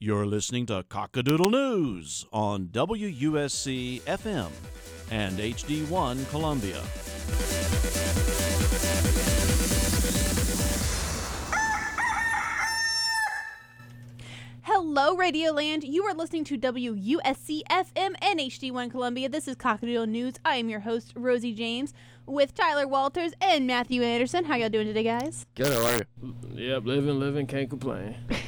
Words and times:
You're 0.00 0.26
listening 0.26 0.64
to 0.66 0.84
Cockadoodle 0.84 1.50
News 1.50 2.24
on 2.32 2.68
WUSC 2.68 4.00
FM 4.02 4.48
and 5.10 5.36
HD1 5.36 6.30
Columbia. 6.30 6.80
Hello, 14.62 15.16
Radioland. 15.16 15.82
You 15.82 16.04
are 16.04 16.14
listening 16.14 16.44
to 16.44 16.56
WUSC 16.56 17.62
FM 17.68 18.14
and 18.22 18.38
HD1 18.38 18.92
Columbia. 18.92 19.28
This 19.28 19.48
is 19.48 19.56
Cockadoodle 19.56 20.08
News. 20.08 20.34
I 20.44 20.58
am 20.58 20.68
your 20.68 20.78
host, 20.78 21.12
Rosie 21.16 21.52
James, 21.52 21.92
with 22.24 22.54
Tyler 22.54 22.86
Walters 22.86 23.32
and 23.40 23.66
Matthew 23.66 24.04
Anderson. 24.04 24.44
How 24.44 24.54
y'all 24.54 24.68
doing 24.68 24.86
today, 24.86 25.02
guys? 25.02 25.44
Good, 25.56 25.72
how 25.72 25.86
are 25.86 25.96
you? 25.96 26.36
Yep, 26.54 26.84
living, 26.84 27.18
living, 27.18 27.48
can't 27.48 27.68
complain. 27.68 28.14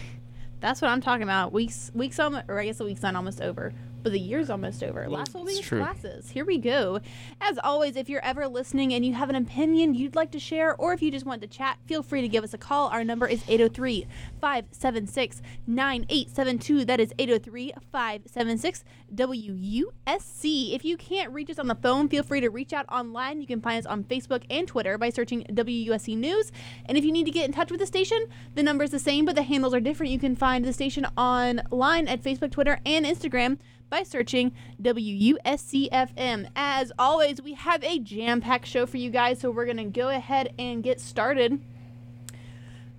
That's 0.61 0.82
what 0.82 0.90
I'm 0.90 1.00
talking 1.00 1.22
about. 1.22 1.52
Weeks, 1.52 1.90
weeks 1.95 2.18
on, 2.18 2.43
or 2.48 2.61
I 2.61 2.66
guess 2.66 2.79
the 2.79 2.84
week's 2.84 3.02
not 3.02 3.16
almost 3.16 3.40
over, 3.40 3.72
but 4.03 4.13
the 4.13 4.21
year's 4.21 4.50
almost 4.50 4.82
over. 4.82 5.09
Last 5.09 5.35
will 5.35 5.45
be 5.45 5.53
it's 5.53 5.61
true. 5.61 5.81
classes. 5.81 6.31
Here 6.31 6.45
we 6.45 6.58
go. 6.58 7.00
As 7.41 7.58
always, 7.63 7.96
if 7.96 8.08
you're 8.08 8.25
ever 8.25 8.49
listening 8.49 8.93
and 8.93 9.04
you 9.04 9.14
have 9.14 9.31
an 9.31 9.36
opinion 9.36 9.95
you'd 9.95 10.17
like 10.17 10.31
to 10.32 10.39
share, 10.39 10.75
or 10.77 10.93
if 10.93 11.03
you 11.03 11.11
just 11.11 11.27
want 11.27 11.43
to 11.43 11.46
chat, 11.49 11.79
feel 11.86 12.03
free 12.03 12.21
to 12.21 12.29
give 12.29 12.44
us 12.44 12.55
a 12.55 12.58
call. 12.58 12.89
Our 12.89 13.05
number 13.05 13.27
is 13.27 13.43
803 13.49 14.07
576 14.41 15.43
9872. 15.67 16.85
That 16.85 17.00
is 17.00 17.13
803 17.18 17.72
576 17.93 18.85
WUSC. 19.14 20.75
If 20.75 20.85
you 20.85 20.96
can't 20.96 21.32
reach 21.32 21.50
us 21.50 21.58
on 21.58 21.67
the 21.67 21.75
phone, 21.75 22.08
feel 22.08 22.22
free 22.22 22.41
to 22.41 22.49
reach 22.49 22.72
out 22.72 22.86
online. 22.91 23.41
You 23.41 23.46
can 23.46 23.61
find 23.61 23.79
us 23.79 23.86
on 23.86 24.05
Facebook 24.05 24.44
and 24.50 24.67
Twitter 24.67 24.99
by 24.99 25.11
searching 25.11 25.44
WUSC 25.44 26.17
News. 26.17 26.53
And 26.86 26.96
if 26.96 27.05
you 27.05 27.13
need 27.13 27.25
to 27.25 27.30
get 27.30 27.46
in 27.46 27.53
touch 27.53 27.71
with 27.71 27.80
the 27.80 27.86
station, 27.86 28.27
the 28.55 28.63
number 28.63 28.85
is 28.85 28.91
the 28.91 28.99
same, 28.99 29.25
but 29.25 29.35
the 29.35 29.43
handles 29.43 29.75
are 29.75 29.80
different. 29.80 30.13
You 30.13 30.19
can 30.19 30.36
find 30.36 30.64
the 30.64 30.72
station 30.72 31.07
online 31.17 32.08
at 32.08 32.22
Facebook, 32.22 32.50
Twitter, 32.50 32.80
and 32.86 33.05
Instagram 33.05 33.58
by 33.91 34.05
searching 34.05 34.53
WUSCFM. 34.80 36.48
As 36.56 36.92
always, 36.98 37.42
we 37.42 37.55
have 37.55 37.83
a 37.83 37.98
jam 37.98 38.41
packed 38.41 38.66
show 38.66 38.86
for 38.86 38.96
you 38.96 39.10
guys, 39.10 39.41
so 39.41 39.50
we're 39.50 39.66
going 39.66 39.77
to 39.77 39.84
go 39.84 40.08
ahead 40.08 40.55
and 40.58 40.83
get 40.83 41.00
started. 41.00 41.60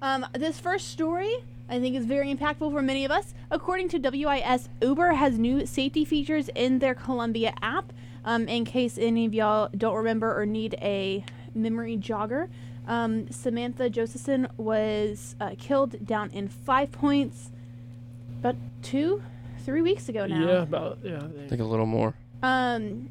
Um, 0.01 0.25
this 0.33 0.59
first 0.59 0.89
story, 0.89 1.33
I 1.69 1.79
think, 1.79 1.95
is 1.95 2.05
very 2.05 2.33
impactful 2.33 2.71
for 2.71 2.81
many 2.81 3.05
of 3.05 3.11
us. 3.11 3.33
According 3.49 3.89
to 3.89 3.99
WIS, 3.99 4.67
Uber 4.81 5.13
has 5.13 5.39
new 5.39 5.65
safety 5.65 6.03
features 6.03 6.49
in 6.53 6.79
their 6.79 6.93
Columbia 6.93 7.53
app. 7.61 7.93
Um, 8.23 8.47
in 8.47 8.65
case 8.65 8.99
any 8.99 9.25
of 9.25 9.33
y'all 9.33 9.69
don't 9.75 9.95
remember 9.95 10.39
or 10.39 10.45
need 10.45 10.75
a 10.75 11.23
memory 11.55 11.97
jogger, 11.97 12.49
um, 12.87 13.31
Samantha 13.31 13.89
Josephson 13.89 14.47
was 14.57 15.35
uh, 15.39 15.51
killed 15.57 16.05
down 16.05 16.29
in 16.31 16.47
Five 16.47 16.91
Points 16.91 17.49
about 18.39 18.55
two, 18.81 19.23
three 19.61 19.81
weeks 19.81 20.09
ago 20.09 20.25
now 20.25 20.45
Yeah, 20.47 20.61
about 20.63 20.99
yeah. 21.03 21.13
I 21.13 21.25
I 21.25 21.29
think. 21.29 21.49
think 21.49 21.61
a 21.61 21.65
little 21.65 21.85
more. 21.85 22.13
um, 22.43 23.09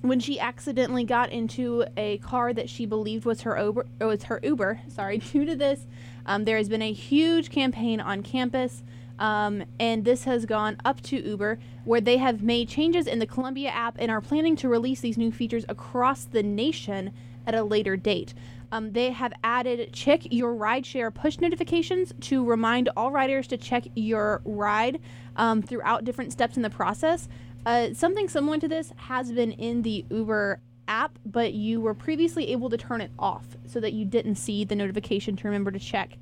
when 0.00 0.20
she 0.20 0.38
accidentally 0.38 1.02
got 1.02 1.30
into 1.32 1.84
a 1.96 2.18
car 2.18 2.52
that 2.52 2.70
she 2.70 2.86
believed 2.86 3.24
was 3.24 3.40
her 3.40 3.60
Uber, 3.60 3.84
or 4.00 4.06
was 4.06 4.22
her 4.24 4.38
Uber. 4.44 4.80
Sorry. 4.88 5.18
Due 5.32 5.44
to 5.44 5.56
this, 5.56 5.86
um, 6.24 6.44
there 6.44 6.56
has 6.56 6.68
been 6.68 6.82
a 6.82 6.92
huge 6.92 7.50
campaign 7.50 8.00
on 8.00 8.22
campus, 8.22 8.84
um, 9.18 9.64
and 9.80 10.04
this 10.04 10.22
has 10.22 10.46
gone 10.46 10.76
up 10.84 11.00
to 11.02 11.16
Uber, 11.28 11.58
where 11.84 12.00
they 12.00 12.18
have 12.18 12.42
made 12.44 12.68
changes 12.68 13.08
in 13.08 13.18
the 13.18 13.26
Columbia 13.26 13.70
app 13.70 13.96
and 13.98 14.08
are 14.10 14.20
planning 14.20 14.54
to 14.56 14.68
release 14.68 15.00
these 15.00 15.18
new 15.18 15.32
features 15.32 15.64
across 15.68 16.22
the 16.24 16.44
nation 16.44 17.10
at 17.44 17.54
a 17.56 17.64
later 17.64 17.96
date. 17.96 18.34
Um, 18.70 18.92
they 18.92 19.10
have 19.10 19.32
added 19.42 19.92
check 19.92 20.22
your 20.30 20.54
rideshare 20.54 21.12
push 21.12 21.38
notifications 21.38 22.12
to 22.22 22.44
remind 22.44 22.90
all 22.96 23.10
riders 23.10 23.46
to 23.48 23.56
check 23.56 23.84
your 23.94 24.42
ride 24.44 25.00
um, 25.36 25.62
throughout 25.62 26.04
different 26.04 26.32
steps 26.32 26.56
in 26.56 26.62
the 26.62 26.70
process. 26.70 27.28
Uh, 27.64 27.92
something 27.94 28.28
similar 28.28 28.58
to 28.58 28.68
this 28.68 28.92
has 28.96 29.32
been 29.32 29.52
in 29.52 29.82
the 29.82 30.04
Uber 30.10 30.60
app, 30.86 31.18
but 31.24 31.54
you 31.54 31.80
were 31.80 31.94
previously 31.94 32.50
able 32.52 32.70
to 32.70 32.76
turn 32.76 33.00
it 33.00 33.10
off 33.18 33.44
so 33.66 33.80
that 33.80 33.92
you 33.92 34.04
didn't 34.04 34.36
see 34.36 34.64
the 34.64 34.74
notification 34.74 35.36
to 35.36 35.46
remember 35.46 35.70
to 35.70 35.78
check 35.78 36.16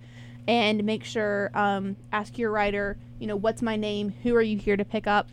and 0.49 0.85
make 0.85 1.05
sure, 1.05 1.51
um, 1.55 1.97
ask 2.13 2.39
your 2.39 2.51
rider, 2.51 2.97
you 3.19 3.27
know, 3.27 3.37
what's 3.37 3.63
my 3.63 3.77
name? 3.77 4.15
Who 4.23 4.35
are 4.37 4.43
you 4.43 4.59
here 4.59 4.77
to 4.77 4.85
pick 4.85 5.07
up? 5.07 5.29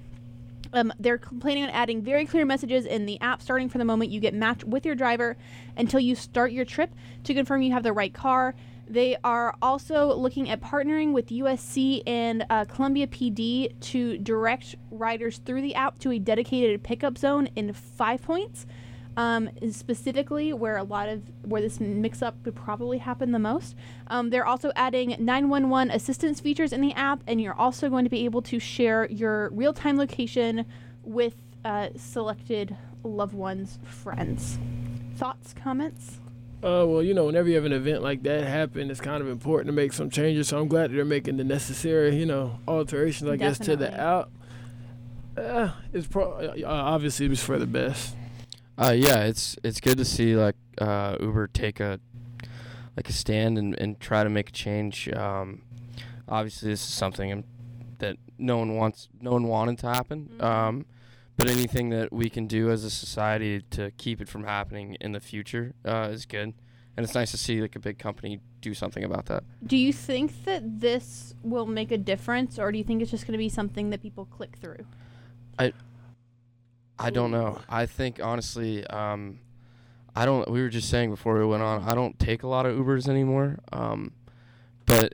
Um, 0.74 0.92
they're 1.00 1.20
planning 1.20 1.64
on 1.64 1.70
adding 1.70 2.02
very 2.02 2.26
clear 2.26 2.46
messages 2.46 2.86
in 2.86 3.06
the 3.06 3.22
app 3.22 3.42
starting 3.42 3.70
from 3.70 3.80
the 3.80 3.86
moment 3.86 4.12
you 4.12 4.20
get 4.20 4.34
matched 4.34 4.64
with 4.64 4.86
your 4.86 4.96
driver 4.96 5.38
until 5.78 6.00
you 6.00 6.16
start 6.16 6.52
your 6.52 6.66
trip 6.66 6.94
to 7.24 7.34
confirm 7.34 7.62
you 7.62 7.72
have 7.74 7.84
the 7.84 7.94
right 7.94 8.14
car. 8.14 8.56
They 8.88 9.16
are 9.24 9.56
also 9.62 10.14
looking 10.14 10.50
at 10.50 10.62
partnering 10.62 11.14
with 11.14 11.28
USC 11.28 12.04
and 12.06 12.46
uh, 12.50 12.66
Columbia 12.66 13.08
PD 13.08 13.80
to 13.80 14.18
direct 14.18 14.76
riders 14.92 15.38
through 15.38 15.62
the 15.62 15.76
app 15.76 16.00
to 16.00 16.12
a 16.12 16.20
dedicated 16.20 16.84
pickup 16.84 17.18
zone 17.18 17.48
in 17.56 17.72
Five 17.72 18.22
Points, 18.22 18.66
um, 19.18 19.50
specifically 19.72 20.54
where 20.54 20.78
a 20.78 20.84
lot 20.84 21.10
of 21.10 21.22
where 21.44 21.62
this 21.62 21.80
mix-up 21.80 22.42
could 22.44 22.56
probably 22.56 22.98
happen 22.98 23.32
the 23.32 23.40
most. 23.40 23.76
Um, 24.08 24.30
they're 24.30 24.46
also 24.46 24.72
adding 24.76 25.16
911 25.20 25.92
assistance 25.92 26.40
features 26.40 26.74
in 26.74 26.82
the 26.82 26.94
app, 26.94 27.22
and 27.28 27.40
you're 27.42 27.54
also 27.54 27.90
going 27.90 28.06
to 28.06 28.10
be 28.10 28.26
able 28.26 28.42
to 28.44 28.60
share 28.60 29.08
your 29.10 29.50
real-time 29.50 29.98
location 29.98 30.66
with 31.04 31.36
uh, 31.66 31.90
selected 31.96 32.76
loved 33.04 33.34
ones, 33.34 33.80
friends. 33.84 34.58
Thoughts, 35.16 35.54
comments? 35.54 36.20
Uh, 36.64 36.88
well, 36.88 37.04
you 37.04 37.14
know, 37.14 37.26
whenever 37.26 37.50
you 37.50 37.56
have 37.56 37.66
an 37.66 37.74
event 37.74 38.02
like 38.02 38.24
that 38.24 38.46
happen, 38.46 38.90
it's 38.90 39.02
kind 39.02 39.22
of 39.22 39.28
important 39.28 39.68
to 39.68 39.74
make 39.74 39.92
some 39.92 40.10
changes. 40.10 40.48
So 40.48 40.60
I'm 40.60 40.70
glad 40.70 40.92
that 40.92 40.96
they're 40.96 41.04
making 41.04 41.36
the 41.38 41.44
necessary, 41.44 42.16
you 42.16 42.26
know, 42.26 42.58
alterations, 42.68 43.30
I 43.30 43.36
guess, 43.36 43.60
to 43.60 43.76
the 43.76 43.94
app. 43.94 44.30
Uh, 45.36 45.72
it's 45.92 46.08
pro- 46.08 46.32
uh, 46.32 46.54
obviously 46.66 47.26
it's 47.26 47.44
for 47.44 47.60
the 47.60 47.68
best. 47.68 48.16
Uh, 48.78 48.94
yeah, 48.96 49.24
it's 49.26 49.56
it's 49.64 49.80
good 49.80 49.98
to 49.98 50.06
see 50.06 50.36
like 50.36 50.56
uh, 50.80 51.16
Uber 51.20 51.48
take 51.48 51.80
a 51.80 52.00
like 52.96 53.10
a 53.10 53.14
stand 53.14 53.58
and, 53.58 53.78
and 53.80 54.00
try 54.00 54.24
to 54.24 54.30
make 54.30 54.50
a 54.50 54.52
change. 54.52 55.10
Um, 55.14 55.64
obviously, 56.28 56.70
this 56.70 56.82
is 56.82 56.94
something 56.94 57.44
that 58.00 58.18
no 58.38 58.58
one 58.58 58.76
wants, 58.76 59.10
no 59.22 59.32
one 59.32 59.48
wanted 59.48 59.80
to 59.80 59.88
happen. 59.88 60.30
Mhm. 60.38 60.44
Um, 60.44 60.86
but 61.36 61.50
anything 61.50 61.90
that 61.90 62.14
we 62.14 62.30
can 62.30 62.46
do 62.46 62.70
as 62.70 62.84
a 62.84 62.92
society 62.92 63.64
to 63.72 63.92
keep 63.98 64.22
it 64.22 64.30
from 64.30 64.44
happening 64.44 64.96
in 65.02 65.14
the 65.14 65.20
future 65.20 65.74
uh, 65.84 66.10
is 66.12 66.28
good, 66.28 66.54
and 66.96 67.04
it's 67.04 67.16
nice 67.16 67.32
to 67.32 67.38
see 67.38 67.60
like 67.60 67.76
a 67.76 67.80
big 67.80 67.98
company 67.98 68.40
do 68.62 68.76
something 68.76 69.04
about 69.04 69.26
that. 69.26 69.44
Do 69.66 69.76
you 69.76 69.92
think 69.92 70.46
that 70.46 70.80
this 70.80 71.34
will 71.44 71.66
make 71.66 71.92
a 71.92 71.98
difference, 71.98 72.60
or 72.60 72.72
do 72.72 72.78
you 72.78 72.84
think 72.84 73.02
it's 73.02 73.10
just 73.10 73.26
going 73.26 73.34
to 73.34 73.40
be 73.40 73.50
something 73.50 73.90
that 73.90 74.02
people 74.02 74.26
click 74.26 74.58
through? 74.58 74.86
I 75.58 75.74
don't 77.10 77.32
know. 77.32 77.60
I 77.70 77.86
think 77.86 78.20
honestly, 78.24 78.86
um, 78.88 79.40
I 80.16 80.26
don't. 80.26 80.50
We 80.50 80.62
were 80.62 80.70
just 80.70 80.90
saying 80.90 81.10
before 81.10 81.38
we 81.38 81.46
went 81.46 81.64
on. 81.64 81.84
I 81.84 81.96
don't 81.96 82.18
take 82.20 82.44
a 82.44 82.48
lot 82.48 82.66
of 82.66 82.76
Ubers 82.78 83.08
anymore. 83.08 83.60
Um, 83.72 84.12
but 84.86 85.14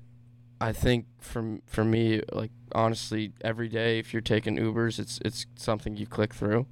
I 0.59 0.73
think 0.73 1.05
from 1.19 1.61
for 1.65 1.83
me, 1.85 2.21
like 2.31 2.51
honestly, 2.73 3.31
every 3.41 3.69
day 3.69 3.99
if 3.99 4.13
you're 4.13 4.21
taking 4.21 4.57
Ubers, 4.57 4.99
it's 4.99 5.19
it's 5.23 5.45
something 5.55 5.95
you 5.95 6.05
click 6.05 6.33
through. 6.33 6.67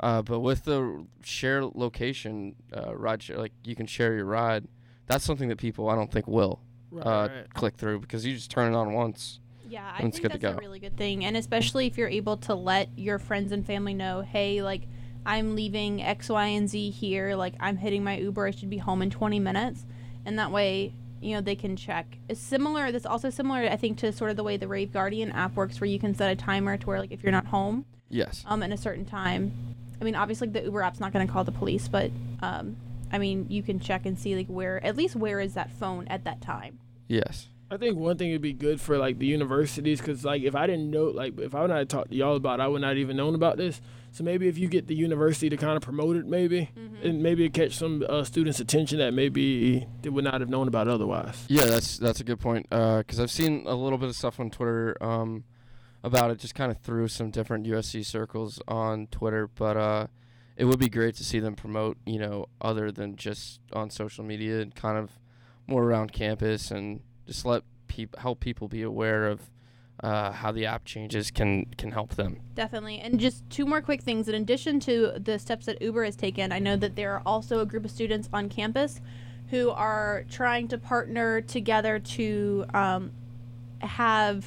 Uh, 0.00 0.22
but 0.22 0.40
with 0.40 0.64
the 0.64 1.04
share 1.24 1.64
location, 1.64 2.54
uh, 2.74 2.96
ride 2.96 3.22
share, 3.22 3.36
like 3.36 3.52
you 3.64 3.74
can 3.74 3.86
share 3.86 4.14
your 4.14 4.24
ride. 4.24 4.66
That's 5.06 5.24
something 5.24 5.48
that 5.48 5.58
people 5.58 5.88
I 5.88 5.94
don't 5.94 6.10
think 6.12 6.26
will 6.28 6.60
Right. 6.90 7.06
uh, 7.06 7.28
right. 7.28 7.54
click 7.54 7.76
through 7.76 8.00
because 8.00 8.24
you 8.24 8.34
just 8.34 8.50
turn 8.50 8.72
it 8.72 8.76
on 8.76 8.92
once. 8.94 9.40
Yeah, 9.68 9.90
I 9.94 10.00
think 10.00 10.22
that's 10.22 10.44
a 10.44 10.56
really 10.56 10.80
good 10.80 10.96
thing, 10.96 11.24
and 11.24 11.36
especially 11.36 11.86
if 11.86 11.98
you're 11.98 12.08
able 12.08 12.36
to 12.38 12.54
let 12.54 12.88
your 12.96 13.18
friends 13.18 13.52
and 13.52 13.66
family 13.66 13.94
know, 13.94 14.22
hey, 14.22 14.62
like 14.62 14.82
I'm 15.26 15.54
leaving 15.54 16.02
X, 16.02 16.28
Y, 16.28 16.46
and 16.46 16.68
Z 16.68 16.90
here. 16.90 17.34
Like 17.36 17.54
I'm 17.60 17.76
hitting 17.76 18.02
my 18.02 18.16
Uber. 18.16 18.46
I 18.46 18.50
should 18.50 18.70
be 18.70 18.78
home 18.78 19.02
in 19.02 19.10
20 19.10 19.38
minutes, 19.40 19.84
and 20.24 20.38
that 20.38 20.50
way, 20.50 20.94
you 21.20 21.34
know, 21.34 21.40
they 21.40 21.56
can 21.56 21.76
check. 21.76 22.18
It's 22.28 22.40
similar. 22.40 22.90
That's 22.92 23.06
also 23.06 23.28
similar, 23.30 23.60
I 23.60 23.76
think, 23.76 23.98
to 23.98 24.12
sort 24.12 24.30
of 24.30 24.36
the 24.36 24.44
way 24.44 24.56
the 24.56 24.68
Rave 24.68 24.92
Guardian 24.92 25.32
app 25.32 25.54
works, 25.56 25.80
where 25.80 25.88
you 25.88 25.98
can 25.98 26.14
set 26.14 26.30
a 26.30 26.36
timer 26.36 26.76
to 26.76 26.86
where, 26.86 26.98
like, 27.00 27.12
if 27.12 27.22
you're 27.22 27.32
not 27.32 27.46
home, 27.46 27.84
Yes. 28.08 28.44
um, 28.46 28.62
in 28.62 28.72
a 28.72 28.76
certain 28.76 29.04
time. 29.04 29.52
I 30.00 30.04
mean, 30.04 30.14
obviously 30.14 30.48
the 30.48 30.62
Uber 30.62 30.80
app's 30.82 31.00
not 31.00 31.12
going 31.12 31.26
to 31.26 31.32
call 31.32 31.42
the 31.44 31.52
police, 31.52 31.88
but 31.88 32.10
um, 32.40 32.76
I 33.10 33.18
mean, 33.18 33.46
you 33.48 33.62
can 33.62 33.80
check 33.80 34.06
and 34.06 34.18
see 34.18 34.36
like 34.36 34.46
where, 34.46 34.82
at 34.84 34.96
least 34.96 35.16
where 35.16 35.40
is 35.40 35.54
that 35.54 35.70
phone 35.72 36.06
at 36.08 36.24
that 36.24 36.40
time. 36.40 36.78
Yes. 37.08 37.48
I 37.70 37.76
think 37.76 37.98
one 37.98 38.16
thing 38.16 38.32
would 38.32 38.40
be 38.40 38.54
good 38.54 38.80
for 38.80 38.96
like 38.96 39.18
the 39.18 39.26
universities, 39.26 40.00
because 40.00 40.24
like 40.24 40.42
if 40.42 40.54
I 40.54 40.66
didn't 40.66 40.90
know, 40.90 41.04
like 41.04 41.38
if 41.38 41.54
I 41.54 41.60
would 41.60 41.70
not 41.70 41.78
have 41.78 41.88
talked 41.88 42.10
to 42.10 42.16
y'all 42.16 42.36
about, 42.36 42.60
it, 42.60 42.62
I 42.62 42.66
would 42.66 42.80
not 42.80 42.96
even 42.96 43.16
known 43.16 43.34
about 43.34 43.58
this. 43.58 43.80
So 44.10 44.24
maybe 44.24 44.48
if 44.48 44.56
you 44.56 44.68
get 44.68 44.86
the 44.86 44.94
university 44.94 45.50
to 45.50 45.56
kind 45.58 45.76
of 45.76 45.82
promote 45.82 46.16
it, 46.16 46.26
maybe, 46.26 46.70
and 47.02 47.22
maybe 47.22 47.44
it 47.44 47.52
catch 47.52 47.76
some 47.76 48.04
uh, 48.08 48.24
students' 48.24 48.58
attention 48.58 48.98
that 48.98 49.12
maybe 49.12 49.86
they 50.00 50.08
would 50.08 50.24
not 50.24 50.40
have 50.40 50.48
known 50.48 50.66
about 50.66 50.88
otherwise. 50.88 51.44
Yeah, 51.48 51.66
that's 51.66 51.98
that's 51.98 52.20
a 52.20 52.24
good 52.24 52.40
point. 52.40 52.68
Because 52.70 53.20
I've 53.20 53.30
seen 53.30 53.64
a 53.66 53.74
little 53.74 53.98
bit 53.98 54.08
of 54.08 54.16
stuff 54.16 54.40
on 54.40 54.48
Twitter 54.48 54.96
um, 55.02 55.44
about 56.02 56.30
it, 56.30 56.38
just 56.38 56.54
kind 56.54 56.72
of 56.72 56.78
through 56.78 57.08
some 57.08 57.30
different 57.30 57.66
USC 57.66 58.04
circles 58.04 58.62
on 58.66 59.08
Twitter. 59.08 59.46
But 59.46 59.76
uh, 59.76 60.06
it 60.56 60.64
would 60.64 60.78
be 60.78 60.88
great 60.88 61.16
to 61.16 61.24
see 61.24 61.38
them 61.38 61.54
promote, 61.54 61.98
you 62.06 62.18
know, 62.18 62.46
other 62.62 62.90
than 62.90 63.16
just 63.16 63.60
on 63.74 63.90
social 63.90 64.24
media 64.24 64.60
and 64.60 64.74
kind 64.74 64.96
of 64.96 65.10
more 65.66 65.84
around 65.84 66.14
campus 66.14 66.70
and 66.70 67.00
just 67.28 67.44
let 67.44 67.62
people 67.86 68.18
help 68.20 68.40
people 68.40 68.66
be 68.66 68.82
aware 68.82 69.26
of 69.26 69.40
uh, 70.02 70.32
how 70.32 70.50
the 70.50 70.66
app 70.66 70.84
changes 70.84 71.30
can 71.30 71.66
can 71.76 71.92
help 71.92 72.14
them. 72.14 72.40
Definitely. 72.54 72.98
And 73.00 73.20
just 73.20 73.48
two 73.50 73.66
more 73.66 73.80
quick 73.80 74.02
things. 74.02 74.28
In 74.28 74.34
addition 74.34 74.80
to 74.80 75.12
the 75.18 75.38
steps 75.38 75.66
that 75.66 75.80
Uber 75.82 76.04
has 76.04 76.16
taken, 76.16 76.52
I 76.52 76.58
know 76.58 76.76
that 76.76 76.96
there 76.96 77.12
are 77.14 77.22
also 77.26 77.60
a 77.60 77.66
group 77.66 77.84
of 77.84 77.90
students 77.90 78.28
on 78.32 78.48
campus 78.48 79.00
who 79.50 79.70
are 79.70 80.24
trying 80.30 80.68
to 80.68 80.78
partner 80.78 81.40
together 81.40 81.98
to 81.98 82.64
um, 82.74 83.12
have, 83.80 84.44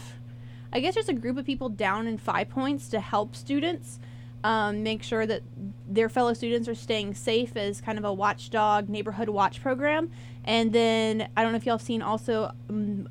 I 0.71 0.79
guess, 0.79 0.95
just 0.95 1.09
a 1.09 1.13
group 1.13 1.37
of 1.37 1.45
people 1.45 1.69
down 1.69 2.07
in 2.07 2.17
Five 2.17 2.49
Points 2.49 2.87
to 2.89 2.99
help 2.99 3.35
students. 3.35 3.99
Um, 4.43 4.81
make 4.81 5.03
sure 5.03 5.27
that 5.27 5.43
their 5.87 6.09
fellow 6.09 6.33
students 6.33 6.67
are 6.67 6.75
staying 6.75 7.13
safe 7.13 7.55
as 7.55 7.79
kind 7.79 7.99
of 7.99 8.05
a 8.05 8.11
watchdog 8.11 8.89
neighborhood 8.89 9.29
watch 9.29 9.61
program. 9.61 10.11
And 10.43 10.73
then 10.73 11.29
I 11.37 11.43
don't 11.43 11.51
know 11.51 11.57
if 11.57 11.65
y'all 11.65 11.77
have 11.77 11.85
seen 11.85 12.01
also 12.01 12.51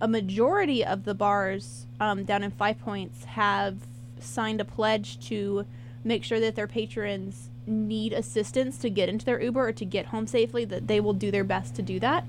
a 0.01 0.09
majority 0.09 0.85
of 0.85 1.05
the 1.05 1.15
bars 1.15 1.87
um, 2.01 2.25
down 2.25 2.43
in 2.43 2.51
Five 2.51 2.81
Points 2.81 3.25
have 3.25 3.77
signed 4.19 4.61
a 4.61 4.65
pledge 4.65 5.21
to 5.29 5.65
make 6.03 6.25
sure 6.25 6.41
that 6.41 6.57
their 6.57 6.67
patrons 6.67 7.49
need 7.67 8.13
assistance 8.13 8.79
to 8.79 8.91
get 8.91 9.09
into 9.09 9.25
their 9.25 9.41
Uber 9.41 9.69
or 9.69 9.73
to 9.73 9.85
get 9.85 10.07
home 10.07 10.27
safely, 10.27 10.65
that 10.65 10.89
they 10.89 10.99
will 10.99 11.13
do 11.13 11.31
their 11.31 11.45
best 11.45 11.77
to 11.77 11.83
do 11.83 12.01
that. 12.01 12.25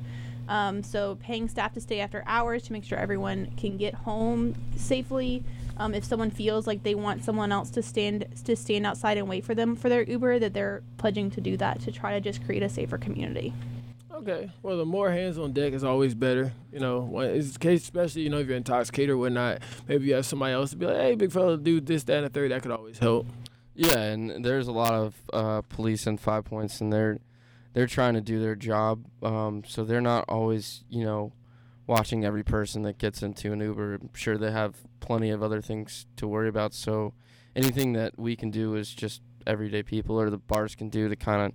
Um, 0.48 0.84
so 0.84 1.18
paying 1.22 1.48
staff 1.48 1.74
to 1.74 1.82
stay 1.82 2.02
after 2.02 2.24
hours 2.28 2.64
to 2.64 2.74
make 2.74 2.84
sure 2.84 2.98
everyone 2.98 3.52
can 3.58 3.78
get 3.78 3.94
home 3.94 4.54
safely. 4.76 5.44
Um, 5.82 5.96
if 5.96 6.04
someone 6.04 6.30
feels 6.30 6.68
like 6.68 6.84
they 6.84 6.94
want 6.94 7.24
someone 7.24 7.52
else 7.52 7.72
to 7.72 7.82
stand 7.82 8.28
to 8.46 8.56
stand 8.56 8.86
outside 8.86 9.18
and 9.18 9.28
wait 9.28 9.44
for 9.44 9.56
them 9.56 9.76
for 9.76 9.90
their 9.90 10.04
Uber, 10.04 10.38
that 10.38 10.54
they're 10.54 10.84
pledging 10.98 11.32
to 11.32 11.42
do 11.42 11.58
that 11.58 11.82
to 11.82 11.92
try 11.92 12.14
to 12.14 12.22
just 12.22 12.46
create 12.46 12.62
a 12.62 12.70
safer 12.70 13.00
community. 13.00 13.52
Okay. 14.14 14.52
Well, 14.62 14.78
the 14.78 14.86
more 14.86 15.10
hands 15.10 15.40
on 15.40 15.54
deck 15.54 15.74
is 15.74 15.84
always 15.84 16.14
better. 16.14 16.54
You 16.72 16.82
know, 16.82 17.00
when 17.00 17.32
it's 17.32 17.54
the 17.54 17.60
case, 17.60 17.82
especially 17.82 18.22
you 18.22 18.30
know 18.30 18.38
if 18.38 18.48
you're 18.48 18.58
intoxicated 18.58 19.10
or 19.10 19.18
whatnot. 19.18 19.64
Maybe 19.88 20.06
you 20.06 20.14
have 20.14 20.28
somebody 20.28 20.54
else 20.54 20.70
to 20.70 20.78
be 20.78 20.86
like, 20.86 20.98
"Hey, 20.98 21.16
big 21.16 21.32
fella, 21.32 21.58
do 21.58 21.82
this, 21.82 22.04
that, 22.04 22.18
and 22.18 22.26
the 22.28 22.30
third. 22.30 22.52
That 22.52 22.62
could 22.62 22.72
always 22.72 23.00
help. 23.00 23.26
Yeah, 23.74 23.98
and 23.98 24.46
there's 24.46 24.68
a 24.68 24.72
lot 24.72 24.94
of 24.94 25.16
uh, 25.34 25.62
police 25.62 26.06
in 26.06 26.20
Five 26.20 26.46
Points, 26.46 26.80
and 26.80 26.94
they're 26.94 27.18
they're 27.74 27.88
trying 27.88 28.14
to 28.14 28.22
do 28.22 28.40
their 28.40 28.56
job. 28.56 29.08
Um, 29.24 29.64
so 29.68 29.84
they're 29.84 30.00
not 30.00 30.26
always, 30.30 30.84
you 30.90 31.04
know, 31.04 31.32
watching 31.88 32.24
every 32.26 32.44
person 32.44 32.84
that 32.84 32.98
gets 32.98 33.22
into 33.22 33.52
an 33.52 33.60
Uber. 33.60 33.96
I'm 33.96 34.10
sure 34.14 34.38
they 34.38 34.52
have 34.52 34.76
plenty 35.00 35.30
of 35.30 35.44
other 35.44 35.62
things 35.62 36.06
to 36.18 36.28
worry 36.28 36.48
about. 36.50 36.74
So 36.74 37.14
anything 37.56 37.94
that 37.94 38.18
we 38.18 38.36
can 38.36 38.52
do 38.52 38.76
is 38.76 38.94
just 38.94 39.22
everyday 39.48 39.84
people 39.84 40.20
or 40.20 40.30
the 40.30 40.38
bars 40.38 40.76
can 40.76 40.90
do 40.90 41.10
to 41.10 41.16
kind 41.16 41.42
of 41.42 41.52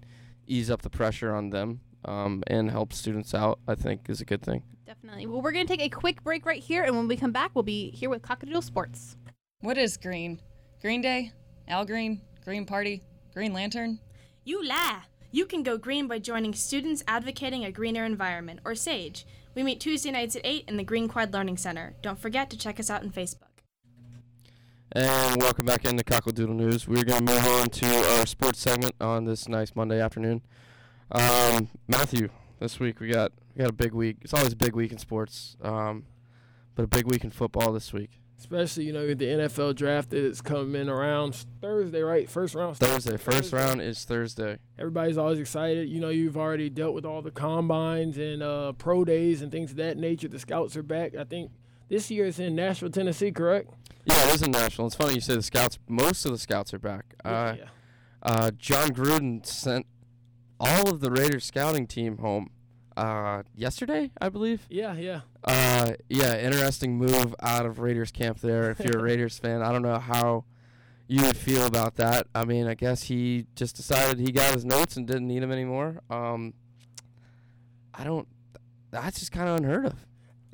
ease 0.46 0.70
up 0.70 0.82
the 0.82 0.90
pressure 0.90 1.34
on 1.34 1.50
them 1.50 1.80
um, 2.04 2.42
and 2.46 2.70
help 2.70 2.92
students 2.92 3.34
out. 3.34 3.58
I 3.66 3.74
think 3.74 4.08
is 4.08 4.20
a 4.20 4.24
good 4.24 4.42
thing. 4.42 4.62
Definitely. 4.86 5.26
Well, 5.26 5.42
we're 5.42 5.52
going 5.52 5.66
to 5.66 5.76
take 5.76 5.84
a 5.84 5.88
quick 5.88 6.22
break 6.22 6.46
right 6.46 6.62
here, 6.62 6.84
and 6.84 6.96
when 6.96 7.08
we 7.08 7.16
come 7.16 7.32
back, 7.32 7.50
we'll 7.54 7.64
be 7.64 7.90
here 7.90 8.08
with 8.08 8.22
Cockadoodle 8.22 8.62
Sports. 8.62 9.16
What 9.60 9.76
is 9.78 9.96
green? 9.96 10.40
Green 10.80 11.00
Day? 11.00 11.32
Al 11.66 11.84
Green? 11.84 12.20
Green 12.44 12.64
Party? 12.64 13.02
Green 13.34 13.52
Lantern? 13.52 13.98
You 14.44 14.64
lie. 14.64 15.00
You 15.32 15.44
can 15.44 15.64
go 15.64 15.76
green 15.76 16.06
by 16.06 16.20
joining 16.20 16.54
Students 16.54 17.02
Advocating 17.08 17.64
a 17.64 17.72
Greener 17.72 18.04
Environment, 18.04 18.60
or 18.64 18.76
SAGE. 18.76 19.26
We 19.56 19.62
meet 19.62 19.80
Tuesday 19.80 20.10
nights 20.10 20.36
at 20.36 20.42
8 20.44 20.66
in 20.68 20.76
the 20.76 20.84
Green 20.84 21.08
Quad 21.08 21.32
Learning 21.32 21.56
Center. 21.56 21.94
Don't 22.02 22.18
forget 22.18 22.50
to 22.50 22.58
check 22.58 22.78
us 22.78 22.90
out 22.90 23.02
on 23.02 23.10
Facebook. 23.10 23.62
And 24.92 25.40
welcome 25.40 25.64
back 25.64 25.86
into 25.86 26.04
Cockadoodle 26.04 26.54
News. 26.54 26.86
We're 26.86 27.04
going 27.04 27.24
to 27.24 27.32
move 27.32 27.46
on 27.46 27.70
to 27.70 28.18
our 28.18 28.26
sports 28.26 28.58
segment 28.58 28.94
on 29.00 29.24
this 29.24 29.48
nice 29.48 29.74
Monday 29.74 29.98
afternoon. 29.98 30.42
Um, 31.10 31.70
Matthew, 31.88 32.28
this 32.60 32.78
week 32.78 33.00
we 33.00 33.08
got 33.08 33.32
we 33.54 33.62
got 33.62 33.70
a 33.70 33.72
big 33.72 33.94
week. 33.94 34.18
It's 34.20 34.34
always 34.34 34.52
a 34.52 34.56
big 34.56 34.76
week 34.76 34.92
in 34.92 34.98
sports, 34.98 35.56
um, 35.62 36.04
but 36.74 36.82
a 36.82 36.88
big 36.88 37.06
week 37.06 37.24
in 37.24 37.30
football 37.30 37.72
this 37.72 37.94
week. 37.94 38.20
Especially 38.38 38.84
you 38.84 38.92
know 38.92 39.06
the 39.06 39.24
NFL 39.24 39.74
draft 39.76 40.12
is 40.12 40.42
coming 40.42 40.88
around 40.88 41.46
Thursday, 41.60 42.00
right? 42.02 42.28
First 42.28 42.54
round. 42.54 42.76
Thursday, 42.76 43.16
first 43.16 43.52
round 43.52 43.80
is 43.80 44.04
Thursday. 44.04 44.58
Everybody's 44.78 45.16
always 45.16 45.38
excited. 45.38 45.88
You 45.88 46.00
know, 46.00 46.10
you've 46.10 46.36
already 46.36 46.68
dealt 46.68 46.94
with 46.94 47.06
all 47.06 47.22
the 47.22 47.30
combines 47.30 48.18
and 48.18 48.42
uh, 48.42 48.72
pro 48.72 49.04
days 49.04 49.40
and 49.40 49.50
things 49.50 49.70
of 49.70 49.78
that 49.78 49.96
nature. 49.96 50.28
The 50.28 50.38
scouts 50.38 50.76
are 50.76 50.82
back. 50.82 51.14
I 51.16 51.24
think 51.24 51.50
this 51.88 52.10
year 52.10 52.26
it's 52.26 52.38
in 52.38 52.54
Nashville, 52.54 52.90
Tennessee, 52.90 53.32
correct? 53.32 53.70
Yeah, 54.04 54.28
it 54.28 54.34
is 54.34 54.42
in 54.42 54.50
Nashville. 54.50 54.86
It's 54.86 54.94
funny 54.94 55.14
you 55.14 55.20
say 55.20 55.34
the 55.34 55.42
scouts. 55.42 55.78
Most 55.88 56.24
of 56.26 56.32
the 56.32 56.38
scouts 56.38 56.74
are 56.74 56.78
back. 56.78 57.14
Uh, 57.24 57.54
yeah. 57.58 57.64
uh, 58.22 58.50
Jon 58.52 58.90
Gruden 58.90 59.44
sent 59.46 59.86
all 60.60 60.90
of 60.90 61.00
the 61.00 61.10
Raiders 61.10 61.44
scouting 61.44 61.86
team 61.86 62.18
home 62.18 62.50
uh, 62.96 63.42
yesterday, 63.54 64.10
I 64.20 64.28
believe. 64.28 64.66
Yeah, 64.70 64.94
yeah. 64.94 65.20
Uh, 65.44 65.92
yeah, 66.08 66.38
interesting 66.38 66.96
move 66.96 67.34
out 67.40 67.66
of 67.66 67.78
Raiders 67.78 68.10
camp 68.10 68.40
there. 68.40 68.70
If 68.70 68.80
you're 68.80 68.98
a 68.98 69.02
Raiders 69.10 69.38
fan, 69.38 69.62
I 69.62 69.72
don't 69.72 69.82
know 69.82 69.98
how 69.98 70.44
you 71.08 71.22
would 71.22 71.36
feel 71.36 71.66
about 71.66 71.96
that. 71.96 72.26
I 72.34 72.44
mean, 72.44 72.66
I 72.66 72.74
guess 72.74 73.04
he 73.04 73.46
just 73.54 73.76
decided 73.76 74.18
he 74.18 74.32
got 74.32 74.54
his 74.54 74.64
notes 74.64 74.96
and 74.96 75.06
didn't 75.06 75.28
need 75.28 75.42
them 75.42 75.52
anymore. 75.52 76.00
Um, 76.10 76.54
I 77.94 78.04
don't. 78.04 78.26
That's 78.90 79.18
just 79.20 79.32
kind 79.32 79.48
of 79.48 79.56
unheard 79.56 79.86
of. 79.86 80.06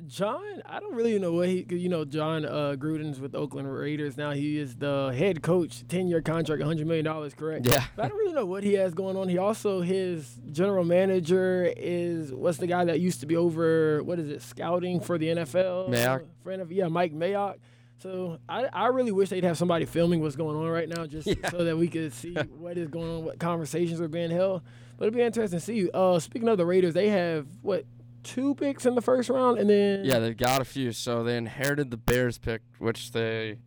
Jon, 0.07 0.61
I 0.65 0.79
don't 0.79 0.93
really 0.95 1.17
know 1.19 1.33
what 1.33 1.47
he, 1.47 1.65
you 1.69 1.89
know, 1.89 2.03
Jon 2.05 2.45
uh, 2.45 2.75
Gruden's 2.77 3.19
with 3.19 3.35
Oakland 3.35 3.71
Raiders 3.71 4.17
now. 4.17 4.31
He 4.31 4.57
is 4.59 4.75
the 4.75 5.13
head 5.17 5.41
coach, 5.41 5.83
ten 5.87 6.07
year 6.07 6.21
contract, 6.21 6.61
hundred 6.63 6.87
million 6.87 7.05
dollars, 7.05 7.33
correct? 7.33 7.65
Yeah. 7.67 7.83
But 7.95 8.05
I 8.05 8.07
don't 8.09 8.17
really 8.17 8.33
know 8.33 8.45
what 8.45 8.63
he 8.63 8.73
has 8.73 8.93
going 8.93 9.15
on. 9.17 9.29
He 9.29 9.37
also 9.37 9.81
his 9.81 10.39
general 10.51 10.83
manager 10.83 11.71
is 11.77 12.33
what's 12.33 12.57
the 12.57 12.67
guy 12.67 12.85
that 12.85 12.99
used 12.99 13.19
to 13.21 13.25
be 13.25 13.35
over 13.35 14.03
what 14.03 14.19
is 14.19 14.29
it 14.29 14.41
scouting 14.41 14.99
for 14.99 15.17
the 15.17 15.27
NFL? 15.27 15.89
Mayock. 15.89 16.25
Friend 16.43 16.61
of, 16.61 16.71
yeah, 16.71 16.87
Mike 16.87 17.13
Mayock. 17.13 17.55
So 17.99 18.39
I, 18.49 18.65
I 18.73 18.87
really 18.87 19.11
wish 19.13 19.29
they'd 19.29 19.43
have 19.45 19.57
somebody 19.57 19.85
filming 19.85 20.19
what's 20.19 20.35
going 20.35 20.57
on 20.57 20.67
right 20.67 20.89
now, 20.89 21.05
just 21.05 21.27
Yeah. 21.27 21.49
so 21.49 21.63
that 21.63 21.77
we 21.77 21.87
could 21.87 22.11
see 22.13 22.33
what 22.57 22.77
is 22.77 22.89
going 22.89 23.09
on, 23.09 23.23
what 23.23 23.39
conversations 23.39 24.01
are 24.01 24.07
being 24.09 24.31
held. 24.31 24.61
But 24.97 25.05
it'd 25.05 25.15
be 25.15 25.21
interesting 25.21 25.59
to 25.59 25.63
see. 25.65 25.89
Uh, 25.93 26.19
speaking 26.19 26.49
of 26.49 26.57
the 26.57 26.65
Raiders, 26.65 26.93
they 26.93 27.09
have 27.09 27.47
what 27.61 27.85
two 28.23 28.55
picks 28.55 28.85
in 28.85 28.95
the 28.95 29.01
first 29.01 29.29
round, 29.29 29.59
and 29.59 29.69
then 29.69 30.03
Yeah, 30.05 30.19
they 30.19 30.33
got 30.33 30.61
a 30.61 30.65
few. 30.65 30.91
So 30.91 31.23
they 31.23 31.37
inherited 31.37 31.91
the 31.91 31.97
Bears 31.97 32.37
pick, 32.37 32.61
which 32.79 33.11
they 33.11 33.59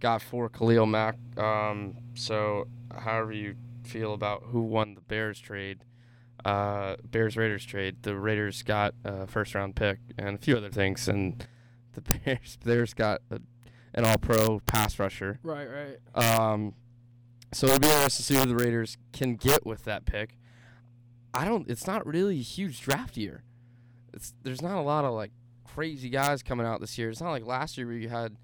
got 0.00 0.22
for 0.22 0.48
Khalil 0.48 0.86
Mack. 0.86 1.16
Um, 1.38 1.94
so 2.14 2.68
however 2.94 3.32
you 3.32 3.56
feel 3.82 4.14
about 4.14 4.44
who 4.46 4.62
won 4.62 4.94
the 4.94 5.00
Bears 5.00 5.38
trade, 5.40 5.84
uh, 6.44 6.96
Bears 7.04 7.36
Raiders 7.36 7.64
trade, 7.64 8.02
the 8.02 8.16
Raiders 8.16 8.62
got 8.62 8.94
a 9.04 9.26
first 9.26 9.54
round 9.54 9.76
pick 9.76 9.98
and 10.18 10.34
a 10.36 10.38
few 10.38 10.56
other 10.56 10.70
things, 10.70 11.08
and 11.08 11.46
the 11.94 12.00
Bears 12.24 12.58
Bears 12.64 12.94
got 12.94 13.22
a, 13.30 13.40
an 13.94 14.04
All 14.04 14.18
Pro 14.18 14.60
pass 14.66 14.98
rusher. 14.98 15.38
right, 15.42 15.68
right. 15.68 15.98
Um, 16.14 16.74
so 17.52 17.66
it'll 17.68 17.78
be 17.78 17.86
interesting 17.86 18.16
to 18.16 18.22
see 18.22 18.34
who 18.34 18.46
the 18.46 18.62
Raiders 18.62 18.98
can 19.12 19.36
get 19.36 19.64
with 19.64 19.84
that 19.84 20.04
pick. 20.04 20.36
I 21.32 21.44
don't. 21.44 21.68
It's 21.70 21.86
not 21.86 22.06
really 22.06 22.38
a 22.40 22.42
huge 22.42 22.80
draft 22.80 23.16
year. 23.16 23.42
It's 24.14 24.32
there's 24.42 24.62
not 24.62 24.76
a 24.78 24.82
lot 24.82 25.04
of 25.04 25.12
like 25.14 25.32
crazy 25.64 26.08
guys 26.08 26.42
coming 26.42 26.66
out 26.66 26.80
this 26.80 26.96
year. 26.98 27.10
It's 27.10 27.20
not 27.20 27.30
like 27.30 27.44
last 27.46 27.76
year 27.76 27.86
where 27.86 27.96
you 27.96 28.08
had 28.08 28.36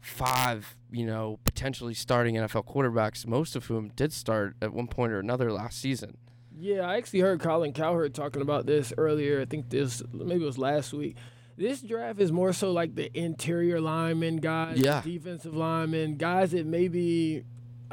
five, 0.00 0.76
you 0.90 1.06
know, 1.06 1.38
potentially 1.44 1.94
starting 1.94 2.34
NFL 2.34 2.66
quarterbacks, 2.66 3.26
most 3.26 3.54
of 3.56 3.66
whom 3.66 3.88
did 3.94 4.12
start 4.12 4.56
at 4.60 4.72
one 4.72 4.88
point 4.88 5.12
or 5.12 5.20
another 5.20 5.52
last 5.52 5.80
season. 5.80 6.16
Yeah, 6.58 6.82
I 6.82 6.96
actually 6.96 7.20
heard 7.20 7.40
Colin 7.40 7.72
Cowherd 7.72 8.14
talking 8.14 8.42
about 8.42 8.66
this 8.66 8.92
earlier. 8.98 9.40
I 9.40 9.44
think 9.44 9.70
this 9.70 10.02
maybe 10.12 10.42
it 10.42 10.46
was 10.46 10.58
last 10.58 10.92
week. 10.92 11.16
This 11.56 11.82
draft 11.82 12.18
is 12.20 12.32
more 12.32 12.52
so 12.52 12.72
like 12.72 12.94
the 12.94 13.16
interior 13.16 13.80
lineman 13.80 14.36
guys, 14.38 14.78
Yeah. 14.78 15.02
defensive 15.02 15.54
linemen, 15.54 16.16
guys 16.16 16.52
that 16.52 16.66
maybe, 16.66 17.44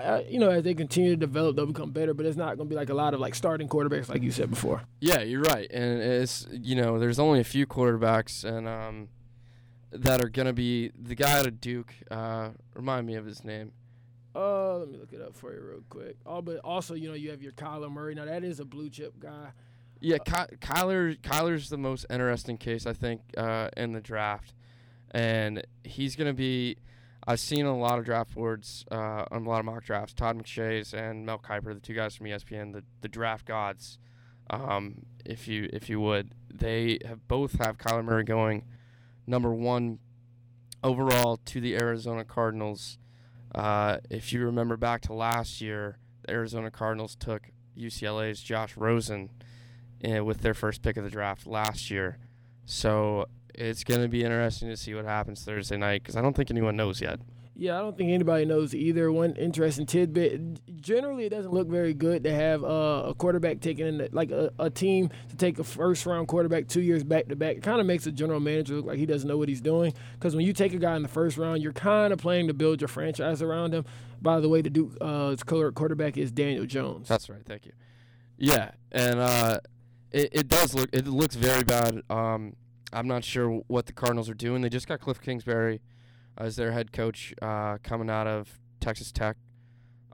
uh, 0.04 0.24
you 0.28 0.40
know, 0.40 0.50
as 0.50 0.64
they 0.64 0.74
continue 0.74 1.12
to 1.12 1.16
develop, 1.18 1.56
they'll 1.56 1.66
become 1.66 1.92
better. 1.92 2.14
But 2.14 2.26
it's 2.26 2.38
not 2.38 2.58
going 2.58 2.68
to 2.68 2.74
be 2.74 2.76
like 2.76 2.90
a 2.90 2.94
lot 2.94 3.14
of 3.14 3.20
like 3.20 3.36
starting 3.36 3.68
quarterbacks, 3.68 4.10
like 4.10 4.22
you 4.24 4.32
said 4.32 4.50
before. 4.50 4.82
Yeah, 5.00 5.22
you're 5.22 5.42
right, 5.42 5.70
and 5.72 6.02
it's 6.02 6.48
you 6.52 6.76
know 6.76 7.00
there's 7.00 7.20
only 7.20 7.40
a 7.40 7.44
few 7.46 7.66
quarterbacks 7.68 8.44
and 8.44 8.68
um 8.68 9.10
that 9.92 10.24
are 10.24 10.30
gonna 10.30 10.54
be 10.54 10.92
the 11.00 11.16
guy 11.16 11.40
out 11.40 11.48
of 11.48 11.60
Duke. 11.60 11.94
Uh, 12.12 12.50
remind 12.76 13.08
me 13.08 13.16
of 13.16 13.26
his 13.26 13.44
name. 13.44 13.72
Uh, 14.36 14.78
let 14.78 14.88
me 14.90 14.98
look 14.98 15.12
it 15.12 15.22
up 15.22 15.36
for 15.36 15.54
you 15.54 15.62
real 15.62 15.82
quick. 15.90 16.16
Oh, 16.26 16.42
but 16.42 16.58
also, 16.58 16.94
you 16.94 17.10
know, 17.10 17.16
you 17.16 17.32
have 17.32 17.42
your 17.42 17.52
Kyler 17.52 17.92
Murray. 17.92 18.14
Now 18.14 18.26
that 18.26 18.44
is 18.44 18.60
a 18.60 18.66
blue 18.66 18.90
chip 18.90 19.20
guy. 19.20 19.50
Yeah, 20.00 20.18
Ky- 20.20 20.56
Kyler 20.62 21.20
Kyler's 21.20 21.70
the 21.70 21.78
most 21.78 22.06
interesting 22.10 22.58
case 22.58 22.86
I 22.86 22.94
think 22.94 23.22
uh, 23.36 23.70
in 23.76 23.94
the 23.94 24.02
draft, 24.02 24.54
and 25.12 25.64
he's 25.84 26.16
gonna 26.16 26.34
be. 26.34 26.78
I've 27.28 27.40
seen 27.40 27.66
a 27.66 27.78
lot 27.78 28.00
of 28.00 28.06
draft 28.06 28.34
boards, 28.34 28.86
uh, 28.92 29.26
on 29.30 29.46
a 29.46 29.50
lot 29.50 29.60
of 29.60 29.66
mock 29.66 29.84
drafts. 29.84 30.14
Todd 30.14 30.38
McShay's 30.42 30.94
and 30.94 31.26
Mel 31.26 31.38
Kiper, 31.38 31.74
the 31.74 31.80
two 31.80 31.94
guys 31.94 32.16
from 32.16 32.28
ESPN, 32.28 32.74
the, 32.74 32.84
the 33.02 33.08
draft 33.08 33.46
gods, 33.46 34.00
um, 34.50 35.06
if 35.26 35.48
you 35.48 35.70
if 35.72 35.90
you 35.90 36.00
would, 36.00 36.34
they 36.52 37.00
have 37.06 37.28
both 37.28 37.54
have 37.64 37.78
Kyler 37.78 38.04
Murray 38.04 38.24
going 38.24 38.66
number 39.28 39.54
one 39.54 40.00
overall 40.84 41.38
to 41.46 41.62
the 41.62 41.76
Arizona 41.76 42.24
Cardinals. 42.24 42.98
Uh, 43.54 43.98
if 44.10 44.34
you 44.34 44.44
remember 44.44 44.78
back 44.78 45.02
to 45.02 45.14
last 45.14 45.62
year, 45.62 46.00
the 46.24 46.32
Arizona 46.32 46.72
Cardinals 46.72 47.16
took 47.16 47.52
UCLA's 47.78 48.42
Josh 48.42 48.76
Rosen 48.76 49.30
uh, 50.04 50.24
with 50.24 50.42
their 50.42 50.54
first 50.54 50.82
pick 50.82 50.98
of 50.98 51.04
the 51.04 51.10
draft 51.10 51.46
last 51.46 51.92
year. 51.92 52.18
So 52.66 53.28
it's 53.56 53.84
going 53.84 54.02
to 54.02 54.08
be 54.08 54.24
interesting 54.24 54.70
to 54.70 54.78
see 54.78 54.94
what 54.94 55.06
happens 55.06 55.44
Thursday 55.44 55.78
night 55.78 56.04
because 56.04 56.16
I 56.16 56.22
don't 56.22 56.36
think 56.36 56.52
anyone 56.52 56.76
knows 56.76 57.02
yet. 57.02 57.20
Yeah, 57.60 57.78
I 57.78 57.82
don't 57.82 57.98
think 57.98 58.10
anybody 58.12 58.46
knows 58.46 58.74
either. 58.74 59.12
One 59.12 59.34
interesting 59.34 59.86
tidbit: 59.86 60.80
generally, 60.80 61.26
it 61.26 61.30
doesn't 61.30 61.52
look 61.52 61.68
very 61.68 61.94
good 61.94 62.24
to 62.24 62.34
have 62.34 62.64
uh, 62.64 63.04
a 63.08 63.14
quarterback 63.14 63.60
taking 63.60 63.86
in 63.86 63.98
the, 63.98 64.10
like 64.14 64.32
a, 64.32 64.50
a, 64.60 64.70
team 64.70 65.10
to 65.28 65.36
take 65.36 65.60
a 65.60 65.66
first 65.66 66.06
round 66.06 66.30
quarterback 66.30 66.70
two 66.70 66.80
years 66.82 67.04
back 67.04 67.28
to 67.28 67.36
back. 67.36 67.58
It 67.58 67.64
kind 67.64 67.82
of 67.82 67.86
makes 67.86 68.08
a 68.08 68.14
general 68.14 68.40
manager 68.40 68.76
look 68.76 68.86
like 68.86 68.98
he 68.98 69.06
doesn't 69.06 69.28
know 69.28 69.36
what 69.36 69.50
he's 69.50 69.60
doing. 69.60 69.94
Because 70.14 70.38
when 70.38 70.46
you 70.46 70.54
take 70.54 70.74
a 70.74 70.78
guy 70.78 70.96
in 70.96 71.02
the 71.02 71.10
first 71.10 71.38
round, 71.38 71.62
you're 71.62 71.74
kind 71.74 72.14
of 72.14 72.20
playing 72.20 72.48
to 72.48 72.54
build 72.54 72.80
your 72.80 72.88
franchise 72.88 73.42
around 73.42 73.74
him. 73.74 73.84
By 74.22 74.40
the 74.40 74.48
way, 74.48 74.62
the 74.62 74.70
Duke 74.70 74.96
uh, 75.02 75.36
quarterback 75.46 76.16
is 76.16 76.32
Daniel 76.32 76.66
Jones. 76.66 77.10
That's 77.10 77.30
right. 77.30 77.46
Thank 77.46 77.66
you. 77.66 77.74
Yeah, 78.38 78.72
and 78.94 79.20
uh, 79.20 79.60
it 80.14 80.30
it 80.32 80.48
does 80.48 80.74
look 80.74 80.90
it 80.94 81.08
looks 81.08 81.36
very 81.36 81.66
bad. 81.66 82.04
Um, 82.10 82.56
I'm 82.92 83.08
not 83.08 83.24
sure 83.24 83.62
what 83.68 83.86
the 83.86 83.94
Cardinals 83.94 84.30
are 84.30 84.36
doing. 84.36 84.62
They 84.62 84.70
just 84.70 84.88
got 84.88 85.00
Cliff 85.00 85.22
Kingsbury 85.22 85.82
as 86.38 86.56
their 86.56 86.72
head 86.72 86.92
coach 86.92 87.34
uh, 87.42 87.78
coming 87.84 88.10
out 88.10 88.28
of 88.28 88.60
Texas 88.80 89.12
Tech. 89.12 89.38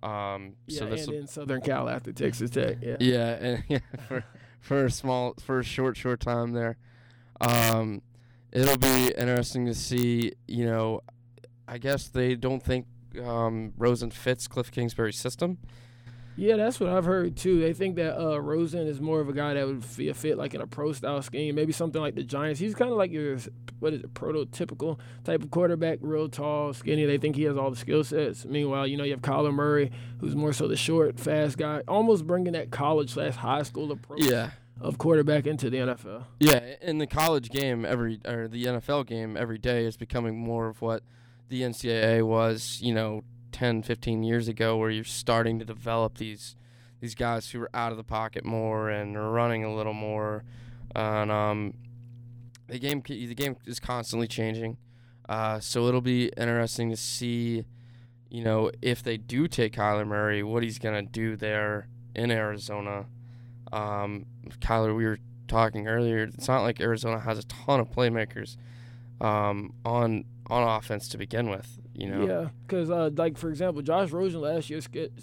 Um, 0.03 0.53
yeah, 0.67 0.79
so 0.79 0.85
this 0.87 1.07
and 1.07 1.15
in 1.15 1.27
Southern 1.27 1.61
Cal 1.61 1.89
after 1.89 2.11
Texas 2.11 2.51
Tech. 2.51 2.77
Yeah, 2.81 2.97
yeah, 2.99 3.29
and 3.35 3.63
yeah, 3.67 3.79
for 4.07 4.23
for 4.59 4.85
a 4.85 4.91
small 4.91 5.35
for 5.39 5.59
a 5.59 5.63
short 5.63 5.97
short 5.97 6.19
time 6.19 6.51
there. 6.51 6.77
Um, 7.41 8.01
it'll 8.51 8.77
be 8.77 9.13
interesting 9.17 9.65
to 9.65 9.73
see. 9.73 10.33
You 10.47 10.65
know, 10.65 11.01
I 11.67 11.77
guess 11.77 12.07
they 12.07 12.35
don't 12.35 12.61
think 12.61 12.87
um, 13.23 13.73
Rosen 13.77 14.11
fits 14.11 14.47
Cliff 14.47 14.71
Kingsbury's 14.71 15.17
system. 15.17 15.57
Yeah, 16.37 16.57
that's 16.57 16.79
what 16.79 16.89
I've 16.89 17.05
heard 17.05 17.37
too. 17.37 17.59
They 17.59 17.73
think 17.73 17.95
that 17.95 18.19
uh, 18.19 18.41
Rosen 18.41 18.87
is 18.87 18.99
more 18.99 19.21
of 19.21 19.29
a 19.29 19.33
guy 19.33 19.53
that 19.53 19.65
would 19.65 19.83
be 19.95 20.09
a 20.09 20.13
fit 20.13 20.37
like 20.37 20.53
in 20.53 20.61
a 20.61 20.67
pro 20.67 20.91
style 20.91 21.21
scheme, 21.21 21.55
maybe 21.55 21.71
something 21.71 22.01
like 22.01 22.15
the 22.15 22.23
Giants. 22.23 22.59
He's 22.59 22.75
kind 22.75 22.91
of 22.91 22.97
like 22.97 23.11
your 23.11 23.37
what 23.79 23.93
is 23.93 24.01
it, 24.01 24.13
prototypical 24.13 24.99
type 25.23 25.43
of 25.43 25.51
quarterback, 25.51 25.99
real 26.01 26.27
tall, 26.27 26.73
skinny. 26.73 27.05
They 27.05 27.17
think 27.17 27.35
he 27.35 27.43
has 27.43 27.57
all 27.57 27.69
the 27.69 27.77
skill 27.77 28.03
sets. 28.03 28.45
Meanwhile, 28.45 28.87
you 28.87 28.97
know 28.97 29.03
you 29.03 29.11
have 29.11 29.21
Kyler 29.21 29.53
Murray, 29.53 29.91
who's 30.19 30.35
more 30.35 30.51
so 30.51 30.67
the 30.67 30.75
short, 30.75 31.19
fast 31.19 31.57
guy, 31.57 31.81
almost 31.87 32.27
bringing 32.27 32.53
that 32.53 32.71
college 32.71 33.11
slash 33.13 33.35
high 33.35 33.63
school 33.63 33.91
approach. 33.91 34.23
Yeah. 34.23 34.51
Of 34.81 34.97
quarterback 34.97 35.47
into 35.47 35.69
the 35.69 35.77
NFL. 35.77 36.25
Yeah, 36.41 36.59
in 36.81 36.97
the 36.97 37.07
college 37.07 37.49
game 37.49 37.85
every 37.85 38.19
or 38.25 38.49
the 38.49 38.65
NFL 38.65 39.07
game 39.07 39.37
every 39.37 39.57
day 39.57 39.85
is 39.85 39.95
becoming 39.95 40.37
more 40.37 40.67
of 40.67 40.81
what 40.81 41.01
the 41.47 41.61
NCAA 41.61 42.27
was, 42.27 42.79
you 42.81 42.93
know, 42.93 43.23
10, 43.55 43.83
15 43.83 44.21
years 44.21 44.49
ago 44.49 44.75
where 44.75 44.89
you're 44.89 45.05
starting 45.05 45.59
to 45.59 45.63
develop 45.63 46.17
these 46.17 46.57
these 46.99 47.15
guys 47.15 47.51
who 47.51 47.61
are 47.61 47.69
out 47.73 47.91
of 47.91 47.97
the 47.97 48.03
pocket 48.03 48.43
more 48.43 48.89
and 48.89 49.15
are 49.15 49.31
running 49.31 49.63
a 49.63 49.73
little 49.73 49.93
more. 49.93 50.43
And 50.93 51.31
um, 51.31 51.73
the 52.67 52.79
game 52.79 53.01
the 53.07 53.33
game 53.33 53.55
is 53.65 53.79
constantly 53.79 54.27
changing. 54.27 54.75
Uh, 55.29 55.61
so 55.61 55.87
it'll 55.87 56.01
be 56.01 56.33
interesting 56.35 56.89
to 56.89 56.97
see, 56.97 57.63
you 58.29 58.43
know, 58.43 58.71
if 58.81 59.01
they 59.01 59.15
do 59.15 59.47
take 59.47 59.73
Kyler 59.73 60.05
Murray, 60.05 60.43
what 60.43 60.61
he's 60.61 60.77
gonna 60.77 61.03
do 61.03 61.37
there 61.37 61.87
in 62.13 62.31
Arizona. 62.31 63.05
Um, 63.71 64.25
Kyler, 64.59 64.93
we 64.93 65.05
were 65.05 65.19
talking 65.47 65.87
earlier. 65.87 66.23
It's 66.23 66.49
not 66.49 66.63
like 66.63 66.81
Arizona 66.81 67.19
has 67.19 67.39
a 67.39 67.43
ton 67.43 67.79
of 67.79 67.89
playmakers 67.89 68.57
um, 69.21 69.75
on 69.85 70.25
on 70.47 70.77
offense 70.77 71.07
to 71.07 71.17
begin 71.17 71.49
with. 71.49 71.79
You 71.95 72.07
know? 72.07 72.27
Yeah, 72.27 72.49
because 72.67 72.89
uh, 72.91 73.09
like 73.15 73.37
for 73.37 73.49
example, 73.49 73.81
Josh 73.81 74.11
Rosen 74.11 74.41
last 74.41 74.69
year, 74.69 74.81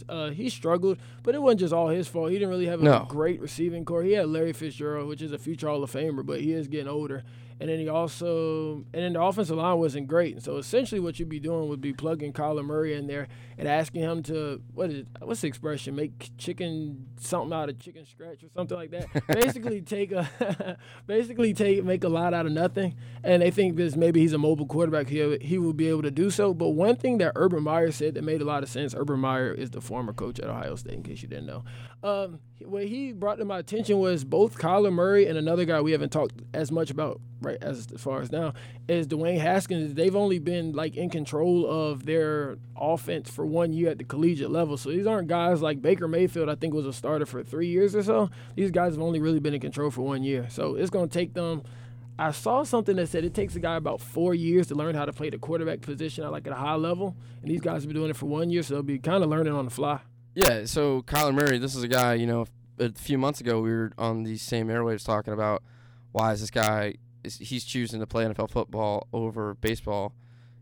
uh, 0.08 0.30
he 0.30 0.48
struggled, 0.48 0.96
but 1.22 1.34
it 1.34 1.42
wasn't 1.42 1.60
just 1.60 1.74
all 1.74 1.88
his 1.88 2.08
fault. 2.08 2.30
He 2.30 2.36
didn't 2.36 2.48
really 2.48 2.66
have 2.66 2.80
a 2.80 2.84
no. 2.84 3.06
great 3.08 3.42
receiving 3.42 3.84
corps. 3.84 4.02
He 4.02 4.12
had 4.12 4.28
Larry 4.28 4.54
Fitzgerald, 4.54 5.06
which 5.06 5.20
is 5.20 5.32
a 5.32 5.38
future 5.38 5.68
Hall 5.68 5.82
of 5.82 5.92
Famer, 5.92 6.24
but 6.24 6.40
he 6.40 6.52
is 6.52 6.68
getting 6.68 6.88
older. 6.88 7.24
And 7.62 7.70
then 7.70 7.78
he 7.78 7.88
also, 7.88 8.84
and 8.92 9.04
then 9.04 9.12
the 9.12 9.22
offensive 9.22 9.56
line 9.56 9.78
wasn't 9.78 10.08
great. 10.08 10.34
And 10.34 10.42
So 10.42 10.56
essentially, 10.56 11.00
what 11.00 11.20
you'd 11.20 11.28
be 11.28 11.38
doing 11.38 11.68
would 11.68 11.80
be 11.80 11.92
plugging 11.92 12.32
Kyler 12.32 12.64
Murray 12.64 12.94
in 12.94 13.06
there 13.06 13.28
and 13.56 13.68
asking 13.68 14.02
him 14.02 14.24
to 14.24 14.60
what 14.74 14.90
is 14.90 15.04
what's 15.20 15.42
the 15.42 15.46
expression? 15.46 15.94
Make 15.94 16.32
chicken 16.36 17.06
something 17.20 17.56
out 17.56 17.68
of 17.68 17.78
chicken 17.78 18.04
scratch 18.04 18.42
or 18.42 18.48
something 18.52 18.76
like 18.76 18.90
that. 18.90 19.06
basically, 19.28 19.80
take 19.80 20.10
a 20.10 20.76
basically 21.06 21.54
take 21.54 21.84
make 21.84 22.02
a 22.02 22.08
lot 22.08 22.34
out 22.34 22.46
of 22.46 22.52
nothing. 22.52 22.96
And 23.22 23.42
they 23.42 23.52
think 23.52 23.76
because 23.76 23.96
maybe 23.96 24.18
he's 24.18 24.32
a 24.32 24.38
mobile 24.38 24.66
quarterback, 24.66 25.06
he 25.06 25.38
he 25.38 25.56
will 25.58 25.72
be 25.72 25.86
able 25.86 26.02
to 26.02 26.10
do 26.10 26.30
so. 26.30 26.52
But 26.52 26.70
one 26.70 26.96
thing 26.96 27.18
that 27.18 27.30
Urban 27.36 27.62
Meyer 27.62 27.92
said 27.92 28.14
that 28.14 28.22
made 28.22 28.42
a 28.42 28.44
lot 28.44 28.64
of 28.64 28.70
sense. 28.70 28.92
Urban 28.92 29.20
Meyer 29.20 29.52
is 29.52 29.70
the 29.70 29.80
former 29.80 30.12
coach 30.12 30.40
at 30.40 30.48
Ohio 30.48 30.74
State, 30.74 30.94
in 30.94 31.04
case 31.04 31.22
you 31.22 31.28
didn't 31.28 31.46
know. 31.46 31.62
Um, 32.02 32.40
what 32.64 32.86
he 32.86 33.12
brought 33.12 33.38
to 33.38 33.44
my 33.44 33.60
attention 33.60 34.00
was 34.00 34.24
both 34.24 34.58
Kyler 34.58 34.92
Murray 34.92 35.28
and 35.28 35.38
another 35.38 35.64
guy 35.64 35.80
we 35.80 35.92
haven't 35.92 36.10
talked 36.10 36.34
as 36.52 36.72
much 36.72 36.90
about 36.90 37.20
right 37.42 37.58
as, 37.62 37.86
far 37.98 38.20
as 38.20 38.32
now 38.32 38.54
is 38.88 39.06
Dwayne 39.06 39.38
Haskins. 39.38 39.94
They've 39.94 40.16
only 40.16 40.38
been 40.38 40.72
like 40.72 40.96
in 40.96 41.10
control 41.10 41.68
of 41.68 42.06
their 42.06 42.58
offense 42.76 43.30
for 43.30 43.44
one 43.44 43.72
year 43.72 43.90
at 43.90 43.98
the 43.98 44.04
collegiate 44.04 44.50
level. 44.50 44.76
So 44.76 44.90
these 44.90 45.06
aren't 45.06 45.28
guys 45.28 45.60
like 45.60 45.82
Baker 45.82 46.08
Mayfield. 46.08 46.48
I 46.48 46.54
think 46.54 46.74
was 46.74 46.86
a 46.86 46.92
starter 46.92 47.26
for 47.26 47.42
three 47.42 47.68
years 47.68 47.94
or 47.94 48.02
so. 48.02 48.30
These 48.54 48.70
guys 48.70 48.94
have 48.94 49.02
only 49.02 49.20
really 49.20 49.40
been 49.40 49.54
in 49.54 49.60
control 49.60 49.90
for 49.90 50.02
one 50.02 50.22
year. 50.22 50.46
So 50.48 50.76
it's 50.76 50.90
to 50.90 51.06
take 51.06 51.34
them. 51.34 51.62
I 52.18 52.30
saw 52.30 52.62
something 52.62 52.96
that 52.96 53.08
said 53.08 53.24
it 53.24 53.34
takes 53.34 53.56
a 53.56 53.60
guy 53.60 53.76
about 53.76 54.00
four 54.00 54.34
years 54.34 54.68
to 54.68 54.74
learn 54.74 54.94
how 54.94 55.04
to 55.04 55.12
play 55.12 55.30
the 55.30 55.38
quarterback 55.38 55.80
position 55.80 56.24
at 56.24 56.30
like 56.30 56.46
at 56.46 56.52
a 56.52 56.56
high 56.56 56.74
level, 56.74 57.16
and 57.40 57.50
these 57.50 57.60
guys 57.60 57.82
have 57.82 57.88
been 57.88 57.96
doing 57.96 58.10
it 58.10 58.16
for 58.16 58.26
one 58.26 58.50
year, 58.50 58.62
so 58.62 58.74
they'll 58.74 58.82
be 58.82 58.98
kind 58.98 59.24
of 59.24 59.30
learning 59.30 59.54
on 59.54 59.64
the 59.64 59.70
fly. 59.70 60.00
Yeah. 60.34 60.66
So 60.66 61.02
Kyler 61.02 61.34
Murray, 61.34 61.58
this 61.58 61.74
is 61.74 61.82
a 61.82 61.88
guy. 61.88 62.14
You 62.14 62.26
know, 62.26 62.46
a 62.78 62.92
few 62.92 63.18
months 63.18 63.40
ago 63.40 63.60
we 63.60 63.70
were 63.70 63.92
on 63.98 64.24
these 64.24 64.42
same 64.42 64.68
airwaves 64.68 65.04
talking 65.04 65.32
about 65.32 65.62
why 66.12 66.32
is 66.32 66.40
this 66.40 66.50
guy 66.50 66.94
he's 67.24 67.64
choosing 67.64 68.00
to 68.00 68.06
play 68.06 68.24
NFL 68.24 68.50
football 68.50 69.06
over 69.12 69.54
baseball. 69.54 70.14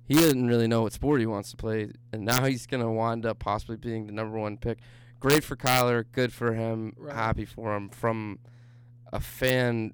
He 0.07 0.15
didn't 0.15 0.49
really 0.49 0.67
know 0.67 0.83
what 0.83 0.93
sport 0.93 1.21
he 1.21 1.27
wants 1.27 1.51
to 1.53 1.57
play, 1.57 1.91
and 2.13 2.25
now 2.25 2.45
he's 2.45 2.67
gonna 2.67 2.91
wind 2.93 3.25
up 3.25 3.39
possibly 3.39 3.77
being 3.77 4.07
the 4.07 4.13
number 4.13 4.39
one 4.39 4.57
pick. 4.57 4.79
Great 5.21 5.45
for 5.45 5.55
Kyler, 5.57 6.05
good 6.13 6.33
for 6.33 6.55
him, 6.55 6.95
Right. 6.97 7.15
happy 7.15 7.45
for 7.45 7.77
him. 7.77 7.89
From 7.91 8.39
a 9.13 9.21
fan, 9.21 9.93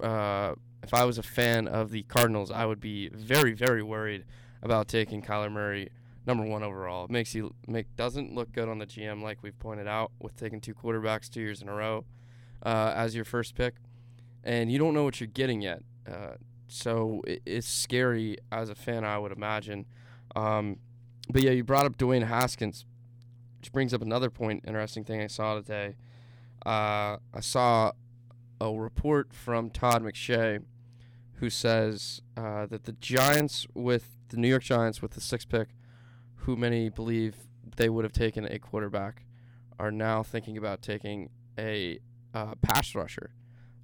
uh, 0.00 0.54
if 0.82 0.94
I 0.94 1.04
was 1.04 1.18
a 1.18 1.22
fan 1.22 1.68
of 1.68 1.90
the 1.90 2.02
Cardinals, 2.04 2.50
I 2.50 2.64
would 2.66 2.80
be 2.80 3.08
very, 3.10 3.52
very 3.52 3.82
worried 3.82 4.24
about 4.62 4.88
taking 4.88 5.20
Kyler 5.22 5.50
Murray 5.50 5.90
number 6.26 6.44
one 6.44 6.62
overall. 6.62 7.04
It 7.06 7.10
makes 7.10 7.34
you 7.34 7.54
make 7.66 7.94
doesn't 7.96 8.34
look 8.34 8.52
good 8.52 8.68
on 8.68 8.78
the 8.78 8.86
GM, 8.86 9.20
like 9.22 9.42
we've 9.42 9.58
pointed 9.58 9.86
out, 9.88 10.12
with 10.20 10.36
taking 10.36 10.60
two 10.60 10.74
quarterbacks 10.74 11.28
two 11.28 11.40
years 11.40 11.60
in 11.60 11.68
a 11.68 11.74
row 11.74 12.04
uh, 12.64 12.92
as 12.96 13.14
your 13.14 13.24
first 13.24 13.54
pick, 13.54 13.74
and 14.44 14.70
you 14.72 14.78
don't 14.78 14.94
know 14.94 15.04
what 15.04 15.20
you're 15.20 15.26
getting 15.26 15.60
yet. 15.60 15.82
Uh, 16.10 16.34
so 16.66 17.22
it, 17.26 17.42
it's 17.44 17.68
scary 17.68 18.36
as 18.50 18.68
a 18.68 18.74
fan, 18.74 19.04
I 19.04 19.18
would 19.18 19.32
imagine. 19.32 19.86
Um, 20.34 20.78
but 21.28 21.42
yeah, 21.42 21.50
you 21.50 21.64
brought 21.64 21.86
up 21.86 21.96
Dwayne 21.96 22.26
Haskins, 22.26 22.84
which 23.60 23.72
brings 23.72 23.94
up 23.94 24.02
another 24.02 24.30
point. 24.30 24.64
Interesting 24.66 25.04
thing 25.04 25.20
I 25.20 25.26
saw 25.26 25.54
today. 25.54 25.96
Uh, 26.64 27.16
I 27.34 27.40
saw 27.40 27.92
a 28.60 28.72
report 28.72 29.32
from 29.32 29.70
Todd 29.70 30.02
McShay, 30.02 30.62
who 31.34 31.50
says 31.50 32.22
uh, 32.36 32.66
that 32.66 32.84
the 32.84 32.92
Giants, 32.92 33.66
with 33.74 34.16
the 34.28 34.36
New 34.36 34.48
York 34.48 34.62
Giants, 34.62 35.02
with 35.02 35.12
the 35.12 35.20
sixth 35.20 35.48
pick, 35.48 35.68
who 36.36 36.56
many 36.56 36.88
believe 36.88 37.36
they 37.76 37.88
would 37.88 38.04
have 38.04 38.12
taken 38.12 38.44
a 38.44 38.58
quarterback, 38.58 39.24
are 39.78 39.90
now 39.90 40.22
thinking 40.22 40.56
about 40.56 40.82
taking 40.82 41.30
a 41.58 41.98
uh, 42.34 42.54
pass 42.62 42.94
rusher, 42.94 43.34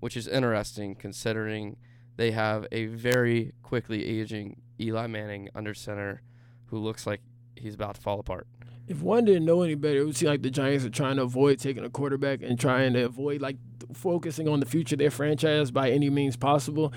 which 0.01 0.17
is 0.17 0.29
interesting 0.29 0.95
considering 0.95 1.77
they 2.19 2.33
have 2.33 2.67
a 2.73 2.87
very 2.87 3.53
quickly 3.63 4.05
aging 4.05 4.61
Eli 4.79 5.07
Manning 5.07 5.49
under 5.55 5.73
center 5.73 6.21
who 6.67 6.79
looks 6.79 7.07
like 7.07 7.21
he's 7.57 7.75
about 7.75 7.95
to 7.95 8.01
fall 8.01 8.19
apart. 8.19 8.47
If 8.89 9.01
one 9.01 9.25
didn't 9.25 9.45
know 9.45 9.63
any 9.63 9.77
better, 9.77 10.01
it 10.01 10.05
would 10.05 10.17
seem 10.17 10.29
like 10.29 10.43
the 10.43 10.51
Giants 10.51 10.85
are 10.85 10.91
trying 10.91 11.17
to 11.17 11.23
avoid 11.23 11.61
taking 11.61 11.85
a 11.85 11.91
quarterback 11.91 12.43
and 12.43 12.59
trying 12.59 12.95
to 12.95 13.05
avoid 13.05 13.41
like 13.41 13.57
focusing 13.95 14.49
on 14.49 14.59
the 14.59 14.67
future 14.67 14.97
of 14.97 14.99
their 14.99 15.11
franchise 15.11 15.71
by 15.71 15.91
any 15.91 16.11
means 16.11 16.37
possible. 16.37 16.93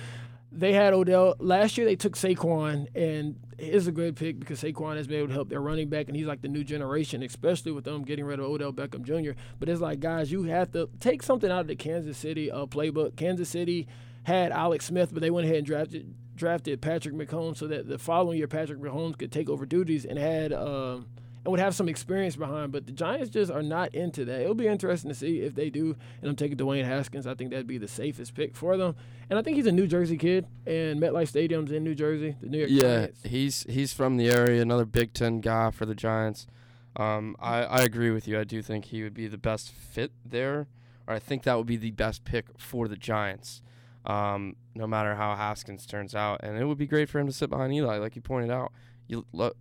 They 0.52 0.74
had 0.74 0.94
Odell 0.94 1.36
last 1.40 1.78
year. 1.78 1.86
They 1.86 1.96
took 1.96 2.18
Saquon, 2.18 2.88
and 2.96 3.40
it's 3.58 3.88
a 3.88 3.92
good 3.92 4.16
pick 4.16 4.40
because 4.40 4.62
Saquon 4.62 4.98
has 4.98 5.08
been 5.08 5.20
able 5.20 5.28
to 5.28 5.34
help 5.34 5.50
their 5.50 5.62
running 5.62 5.88
back, 5.88 6.08
and 6.08 6.16
he's 6.16 6.26
like 6.26 6.42
the 6.42 6.48
new 6.48 6.64
generation, 6.64 7.22
especially 7.24 7.72
with 7.72 7.86
them 7.86 8.04
getting 8.04 8.26
rid 8.26 8.40
of 8.40 8.46
Odell 8.46 8.74
Beckham 8.74 9.04
Jr. 9.04 9.40
But 9.60 9.70
it's 9.70 9.80
like, 9.82 10.00
guys, 10.00 10.32
you 10.32 10.44
have 10.44 10.72
to 10.72 10.90
take 11.00 11.22
something 11.22 11.52
out 11.52 11.62
of 11.62 11.68
the 11.68 11.76
Kansas 11.76 12.18
City 12.18 12.50
uh, 12.50 12.66
playbook. 12.66 13.16
Kansas 13.16 13.50
City 13.50 13.88
had 14.24 14.52
Alex 14.52 14.86
Smith, 14.86 15.14
but 15.14 15.22
they 15.22 15.32
went 15.32 15.46
ahead 15.46 15.58
and 15.58 15.66
drafted 15.66 16.14
drafted 16.36 16.82
Patrick 16.82 17.14
Mahomes 17.14 17.58
so 17.58 17.68
that 17.68 17.88
the 17.88 17.98
following 18.00 18.38
year 18.38 18.48
Patrick 18.48 18.80
Mahomes 18.80 19.18
could 19.18 19.32
take 19.32 19.50
over 19.50 19.66
duties 19.66 20.06
and 20.06 20.18
had 20.18 20.52
um, 20.54 21.06
and 21.44 21.52
would 21.52 21.60
have 21.60 21.76
some 21.76 21.88
experience 21.90 22.36
behind. 22.36 22.72
But 22.72 22.86
the 22.86 22.92
Giants 22.92 23.30
just 23.30 23.52
are 23.52 23.62
not 23.64 23.94
into 23.94 24.26
that. 24.26 24.42
It'll 24.42 24.56
be 24.56 24.68
interesting 24.68 25.10
to 25.10 25.16
see 25.16 25.42
if 25.42 25.54
they 25.56 25.70
do. 25.70 25.96
And 26.22 26.30
I'm 26.30 26.36
taking 26.36 26.58
Dwayne 26.58 26.86
Haskins. 26.86 27.28
I 27.28 27.34
think 27.36 27.52
that'd 27.52 27.68
be 27.68 27.78
the 27.78 27.88
safest 27.88 28.34
pick 28.36 28.56
for 28.56 28.78
them. 28.78 28.96
And 29.30 29.38
I 29.40 29.42
think 29.44 29.58
he's 29.58 29.66
a 29.68 29.72
New 29.72 29.88
Jersey 29.88 30.18
kid, 30.18 30.46
and 30.66 31.00
MetLife 31.02 31.28
Stadium's 31.30 31.72
in 31.72 31.84
New 31.84 31.96
Jersey. 31.96 32.36
The 32.42 32.48
New 32.50 32.58
York 32.60 32.70
Yeah, 32.72 32.82
Giants. 32.82 33.20
he's 33.24 33.64
he's 33.70 33.94
from 33.94 34.18
the 34.18 34.30
area, 34.30 34.62
another 34.62 34.86
Big 34.86 35.14
Ten 35.14 35.42
guy 35.42 35.72
for 35.72 35.86
the 35.86 35.96
Giants. 35.96 36.48
Um, 36.96 37.36
I, 37.40 37.64
I 37.64 37.82
agree 37.84 38.12
with 38.12 38.28
you. 38.28 38.38
I 38.40 38.44
do 38.44 38.62
think 38.62 38.86
he 38.86 39.02
would 39.04 39.14
be 39.14 39.28
the 39.28 39.38
best 39.38 39.72
fit 39.72 40.12
there, 40.26 40.68
or 41.08 41.14
I 41.16 41.20
think 41.20 41.44
that 41.44 41.58
would 41.58 41.68
be 41.68 41.78
the 41.78 41.92
best 41.92 42.24
pick 42.26 42.46
for 42.58 42.88
the 42.90 42.98
Giants. 42.98 43.62
Um, 44.06 44.56
no 44.76 44.88
matter 44.88 45.16
how 45.16 45.36
Haskins 45.36 45.86
turns 45.86 46.16
out. 46.16 46.42
And 46.44 46.58
it 46.58 46.66
would 46.66 46.78
be 46.78 46.88
great 46.88 47.10
for 47.10 47.20
him 47.20 47.28
to 47.28 47.34
sit 47.34 47.50
behind 47.50 47.74
Eli, 47.74 47.98
like 47.98 48.16
you 48.16 48.22
pointed 48.22 48.52
out. 48.52 48.72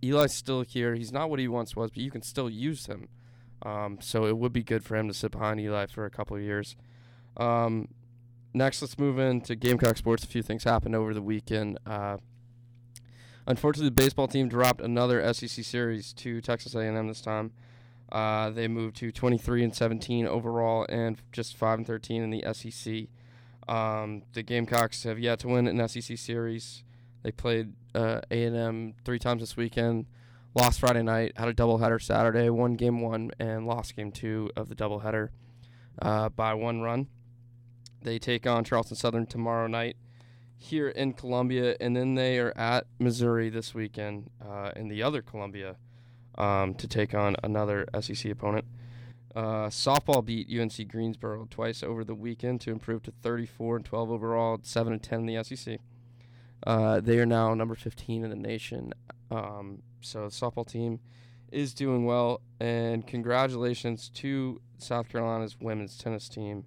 Eli's 0.01 0.33
still 0.33 0.61
here. 0.61 0.95
He's 0.95 1.11
not 1.11 1.29
what 1.29 1.39
he 1.39 1.47
once 1.47 1.75
was, 1.75 1.91
but 1.91 2.01
you 2.01 2.11
can 2.11 2.21
still 2.21 2.49
use 2.49 2.85
him. 2.85 3.09
Um, 3.63 3.99
so 4.01 4.25
it 4.25 4.37
would 4.37 4.53
be 4.53 4.63
good 4.63 4.83
for 4.83 4.95
him 4.95 5.07
to 5.07 5.13
sit 5.13 5.31
behind 5.31 5.59
Eli 5.59 5.85
for 5.87 6.05
a 6.05 6.09
couple 6.09 6.35
of 6.35 6.41
years. 6.41 6.75
Um, 7.37 7.89
next, 8.53 8.81
let's 8.81 8.97
move 8.97 9.19
into 9.19 9.55
Gamecock 9.55 9.97
sports. 9.97 10.23
A 10.23 10.27
few 10.27 10.41
things 10.41 10.63
happened 10.63 10.95
over 10.95 11.13
the 11.13 11.21
weekend. 11.21 11.77
Uh, 11.85 12.17
unfortunately, 13.45 13.89
the 13.89 14.01
baseball 14.01 14.27
team 14.27 14.47
dropped 14.47 14.81
another 14.81 15.33
SEC 15.33 15.63
series 15.63 16.13
to 16.13 16.41
Texas 16.41 16.73
A&M 16.73 17.07
this 17.07 17.21
time. 17.21 17.51
Uh, 18.11 18.49
they 18.49 18.67
moved 18.67 18.97
to 18.97 19.11
23 19.11 19.63
and 19.63 19.75
17 19.75 20.27
overall 20.27 20.85
and 20.89 21.21
just 21.31 21.55
5 21.55 21.79
and 21.79 21.87
13 21.87 22.21
in 22.21 22.29
the 22.29 22.43
SEC. 22.53 23.07
Um, 23.67 24.23
the 24.33 24.43
Gamecocks 24.43 25.03
have 25.03 25.19
yet 25.19 25.39
to 25.39 25.47
win 25.47 25.67
an 25.67 25.87
SEC 25.87 26.17
series. 26.17 26.83
They 27.23 27.31
played 27.31 27.73
uh, 27.93 28.21
A&M 28.31 28.95
three 29.05 29.19
times 29.19 29.41
this 29.41 29.55
weekend. 29.55 30.05
Lost 30.53 30.79
Friday 30.79 31.03
night, 31.03 31.33
had 31.37 31.47
a 31.47 31.53
doubleheader 31.53 32.01
Saturday, 32.01 32.49
won 32.49 32.73
game 32.73 32.99
one, 33.01 33.31
and 33.39 33.65
lost 33.65 33.95
game 33.95 34.11
two 34.11 34.49
of 34.55 34.67
the 34.67 34.75
doubleheader 34.75 35.29
uh, 36.01 36.29
by 36.29 36.53
one 36.53 36.81
run. 36.81 37.07
They 38.01 38.19
take 38.19 38.45
on 38.47 38.63
Charleston 38.63 38.97
Southern 38.97 39.27
tomorrow 39.27 39.67
night 39.67 39.95
here 40.57 40.89
in 40.89 41.13
Columbia, 41.13 41.75
and 41.79 41.95
then 41.95 42.15
they 42.15 42.37
are 42.39 42.55
at 42.57 42.85
Missouri 42.99 43.49
this 43.49 43.73
weekend 43.73 44.29
uh, 44.45 44.71
in 44.75 44.89
the 44.89 45.01
other 45.01 45.21
Columbia 45.21 45.75
um, 46.35 46.73
to 46.75 46.87
take 46.87 47.13
on 47.13 47.35
another 47.43 47.87
SEC 47.99 48.31
opponent. 48.31 48.65
Uh, 49.35 49.67
softball 49.67 50.23
beat 50.25 50.47
UNC 50.49 50.87
Greensboro 50.89 51.47
twice 51.49 51.83
over 51.83 52.03
the 52.03 52.15
weekend 52.15 52.59
to 52.61 52.71
improve 52.71 53.03
to 53.03 53.11
34 53.11 53.77
and 53.77 53.85
12 53.85 54.11
overall, 54.11 54.59
7 54.61 54.91
and 54.91 55.01
10 55.01 55.19
in 55.21 55.25
the 55.25 55.43
SEC. 55.43 55.79
Uh, 56.65 56.99
they 56.99 57.17
are 57.17 57.25
now 57.25 57.53
number 57.53 57.75
15 57.75 58.23
in 58.23 58.29
the 58.29 58.35
nation. 58.35 58.93
Um, 59.29 59.83
so 60.01 60.23
the 60.23 60.27
softball 60.27 60.67
team 60.67 60.99
is 61.51 61.73
doing 61.73 62.05
well, 62.05 62.41
and 62.59 63.07
congratulations 63.07 64.09
to 64.15 64.61
South 64.77 65.09
Carolina's 65.09 65.57
women's 65.59 65.97
tennis 65.97 66.27
team, 66.27 66.65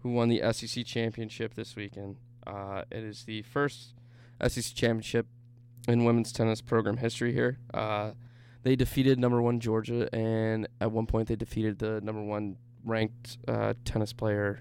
who 0.00 0.10
won 0.10 0.28
the 0.28 0.40
SEC 0.52 0.84
championship 0.84 1.54
this 1.54 1.76
weekend. 1.76 2.16
Uh, 2.46 2.82
it 2.90 3.02
is 3.02 3.24
the 3.24 3.42
first 3.42 3.94
SEC 4.46 4.74
championship 4.74 5.26
in 5.88 6.04
women's 6.04 6.32
tennis 6.32 6.60
program 6.60 6.98
history 6.98 7.32
here. 7.32 7.58
They 8.66 8.74
defeated 8.74 9.20
number 9.20 9.40
one 9.40 9.60
Georgia, 9.60 10.12
and 10.12 10.66
at 10.80 10.90
one 10.90 11.06
point 11.06 11.28
they 11.28 11.36
defeated 11.36 11.78
the 11.78 12.00
number 12.00 12.20
one 12.20 12.56
ranked 12.84 13.38
uh, 13.46 13.74
tennis 13.84 14.12
player 14.12 14.60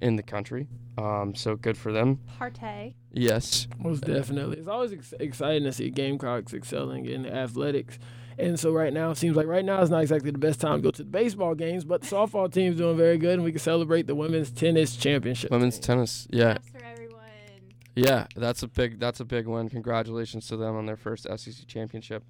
in 0.00 0.14
the 0.14 0.22
country. 0.22 0.68
Um, 0.96 1.34
so 1.34 1.56
good 1.56 1.76
for 1.76 1.90
them. 1.90 2.20
Partey. 2.38 2.94
Yes. 3.12 3.66
Most 3.76 4.04
definitely. 4.04 4.58
It's 4.58 4.68
always 4.68 4.92
ex- 4.92 5.14
exciting 5.18 5.64
to 5.64 5.72
see 5.72 5.90
Gamecocks 5.90 6.54
excelling 6.54 7.06
in 7.06 7.26
athletics. 7.26 7.98
And 8.38 8.56
so 8.56 8.70
right 8.70 8.92
now, 8.92 9.10
it 9.10 9.16
seems 9.16 9.36
like 9.36 9.48
right 9.48 9.64
now 9.64 9.82
is 9.82 9.90
not 9.90 10.02
exactly 10.02 10.30
the 10.30 10.38
best 10.38 10.60
time 10.60 10.76
to 10.76 10.82
go 10.82 10.90
to 10.92 11.02
the 11.02 11.10
baseball 11.10 11.56
games, 11.56 11.84
but 11.84 12.02
the 12.02 12.06
softball 12.06 12.52
team's 12.52 12.76
doing 12.76 12.96
very 12.96 13.18
good, 13.18 13.34
and 13.34 13.42
we 13.42 13.50
can 13.50 13.58
celebrate 13.58 14.06
the 14.06 14.14
women's 14.14 14.52
tennis 14.52 14.94
championship. 14.94 15.50
Women's 15.50 15.74
team. 15.74 15.82
tennis. 15.82 16.28
Yeah. 16.30 16.58
For 16.70 16.84
everyone. 16.84 17.20
Yeah, 17.96 18.28
that's 18.36 18.62
a 18.62 18.68
big 18.68 19.00
that's 19.00 19.18
a 19.18 19.24
big 19.24 19.48
win. 19.48 19.68
Congratulations 19.68 20.46
to 20.46 20.56
them 20.56 20.76
on 20.76 20.86
their 20.86 20.96
first 20.96 21.26
SEC 21.36 21.66
championship. 21.66 22.22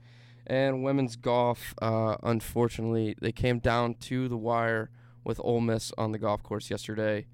And 0.51 0.83
women's 0.83 1.15
golf, 1.15 1.75
uh, 1.81 2.17
unfortunately, 2.25 3.15
they 3.21 3.31
came 3.31 3.61
down 3.61 3.95
to 4.01 4.27
the 4.27 4.37
wire 4.37 4.91
with 5.23 5.41
Ole 5.45 5.61
Miss 5.61 5.93
on 5.97 6.11
the 6.11 6.19
golf 6.19 6.43
course 6.43 6.73
yesterday 6.73 7.29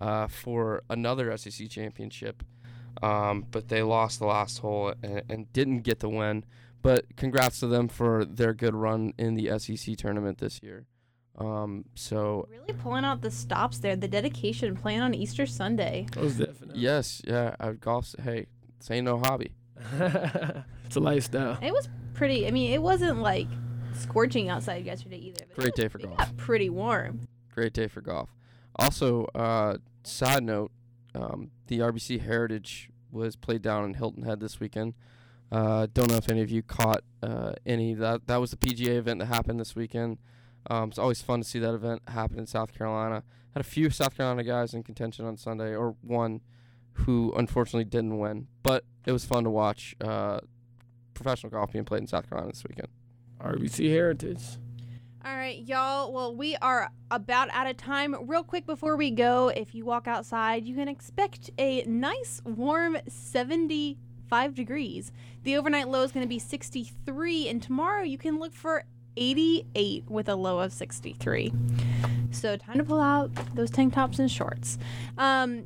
uh, 0.00 0.28
for 0.28 0.84
another 0.88 1.36
SEC 1.36 1.68
championship. 1.68 2.44
Um, 3.02 3.44
but 3.50 3.66
they 3.66 3.82
lost 3.82 4.20
the 4.20 4.26
last 4.26 4.58
hole 4.58 4.94
and, 5.02 5.22
and 5.28 5.52
didn't 5.52 5.80
get 5.80 5.98
the 5.98 6.08
win. 6.08 6.44
But 6.80 7.16
congrats 7.16 7.58
to 7.58 7.66
them 7.66 7.88
for 7.88 8.24
their 8.24 8.54
good 8.54 8.76
run 8.76 9.14
in 9.18 9.34
the 9.34 9.58
SEC 9.58 9.96
tournament 9.96 10.38
this 10.38 10.62
year. 10.62 10.86
Um, 11.38 11.86
so 11.96 12.46
Really 12.52 12.78
pulling 12.80 13.04
out 13.04 13.20
the 13.20 13.32
stops 13.32 13.80
there. 13.80 13.96
The 13.96 14.06
dedication 14.06 14.76
playing 14.76 15.00
on 15.00 15.12
Easter 15.12 15.44
Sunday. 15.44 16.06
Most 16.14 16.38
definitely. 16.38 16.80
yes, 16.80 17.20
yeah, 17.26 17.56
I 17.58 17.72
golf. 17.72 18.14
Hey, 18.22 18.46
this 18.78 18.92
ain't 18.92 19.06
no 19.06 19.18
hobby. 19.18 19.54
it's 20.84 20.96
a 20.96 21.00
lifestyle. 21.00 21.58
It 21.62 21.72
was 21.72 21.88
pretty. 22.14 22.46
I 22.46 22.50
mean, 22.50 22.72
it 22.72 22.82
wasn't 22.82 23.20
like 23.20 23.48
scorching 23.94 24.48
outside 24.48 24.84
yesterday 24.84 25.18
either. 25.18 25.44
Great 25.54 25.72
was- 25.72 25.72
day 25.74 25.88
for 25.88 25.98
golf. 25.98 26.16
got 26.16 26.36
pretty 26.36 26.70
warm. 26.70 27.20
Great 27.54 27.72
day 27.72 27.88
for 27.88 28.00
golf. 28.00 28.30
Also, 28.76 29.24
uh, 29.34 29.76
side 30.04 30.42
note, 30.44 30.70
um, 31.14 31.50
the 31.66 31.78
RBC 31.80 32.20
Heritage 32.20 32.90
was 33.10 33.36
played 33.36 33.62
down 33.62 33.84
in 33.84 33.94
Hilton 33.94 34.22
Head 34.22 34.40
this 34.40 34.60
weekend. 34.60 34.94
Uh, 35.50 35.88
don't 35.92 36.08
know 36.08 36.16
if 36.16 36.28
any 36.30 36.42
of 36.42 36.50
you 36.50 36.62
caught 36.62 37.02
uh, 37.22 37.52
any. 37.66 37.94
That 37.94 38.26
that 38.28 38.36
was 38.36 38.52
the 38.52 38.56
PGA 38.56 38.96
event 38.96 39.18
that 39.18 39.26
happened 39.26 39.58
this 39.58 39.74
weekend. 39.74 40.18
Um, 40.68 40.90
it's 40.90 40.98
always 40.98 41.22
fun 41.22 41.40
to 41.40 41.48
see 41.48 41.58
that 41.58 41.74
event 41.74 42.02
happen 42.08 42.38
in 42.38 42.46
South 42.46 42.72
Carolina. 42.76 43.24
Had 43.54 43.60
a 43.60 43.64
few 43.68 43.90
South 43.90 44.16
Carolina 44.16 44.44
guys 44.44 44.74
in 44.74 44.84
contention 44.84 45.24
on 45.24 45.36
Sunday, 45.36 45.74
or 45.74 45.96
one 46.02 46.40
who 46.92 47.32
unfortunately 47.36 47.84
didn't 47.84 48.18
win. 48.18 48.46
But 48.62 48.84
it 49.06 49.12
was 49.12 49.24
fun 49.24 49.44
to 49.44 49.50
watch 49.50 49.94
uh, 50.00 50.40
professional 51.14 51.50
golf 51.50 51.72
being 51.72 51.84
played 51.84 52.02
in 52.02 52.06
South 52.06 52.28
Carolina 52.28 52.52
this 52.52 52.64
weekend. 52.64 52.88
RBC 53.40 53.90
Heritage. 53.90 54.42
All 55.22 55.34
right, 55.34 55.58
y'all. 55.58 56.12
Well, 56.12 56.34
we 56.34 56.56
are 56.56 56.90
about 57.10 57.50
out 57.50 57.66
of 57.66 57.76
time. 57.76 58.16
Real 58.26 58.42
quick 58.42 58.64
before 58.64 58.96
we 58.96 59.10
go, 59.10 59.48
if 59.48 59.74
you 59.74 59.84
walk 59.84 60.08
outside, 60.08 60.64
you 60.64 60.74
can 60.74 60.88
expect 60.88 61.50
a 61.58 61.82
nice 61.84 62.40
warm 62.44 62.96
75 63.06 64.54
degrees. 64.54 65.12
The 65.42 65.56
overnight 65.56 65.88
low 65.88 66.02
is 66.02 66.12
going 66.12 66.24
to 66.24 66.28
be 66.28 66.38
63, 66.38 67.48
and 67.48 67.62
tomorrow 67.62 68.02
you 68.02 68.16
can 68.16 68.38
look 68.38 68.54
for 68.54 68.84
88 69.16 70.04
with 70.08 70.28
a 70.28 70.34
low 70.34 70.60
of 70.60 70.72
63. 70.72 71.52
So 72.30 72.56
time 72.56 72.78
to 72.78 72.84
pull 72.84 73.00
out 73.00 73.30
those 73.54 73.70
tank 73.70 73.94
tops 73.94 74.18
and 74.18 74.30
shorts. 74.30 74.78
Um, 75.18 75.64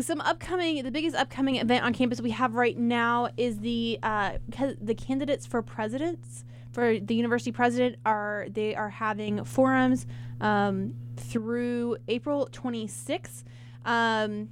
some 0.00 0.20
upcoming, 0.20 0.82
the 0.84 0.90
biggest 0.90 1.16
upcoming 1.16 1.56
event 1.56 1.84
on 1.84 1.92
campus 1.92 2.20
we 2.20 2.30
have 2.30 2.54
right 2.54 2.76
now 2.76 3.28
is 3.36 3.58
the 3.58 3.98
uh, 4.02 4.32
the 4.80 4.94
candidates 4.94 5.46
for 5.46 5.62
presidents 5.62 6.44
for 6.76 7.00
the 7.00 7.14
university 7.14 7.50
president 7.50 7.96
are 8.04 8.48
they 8.50 8.74
are 8.74 8.90
having 8.90 9.42
forums 9.44 10.06
um, 10.42 10.94
through 11.16 11.96
April 12.06 12.50
26th. 12.52 13.44
Um, 13.86 14.50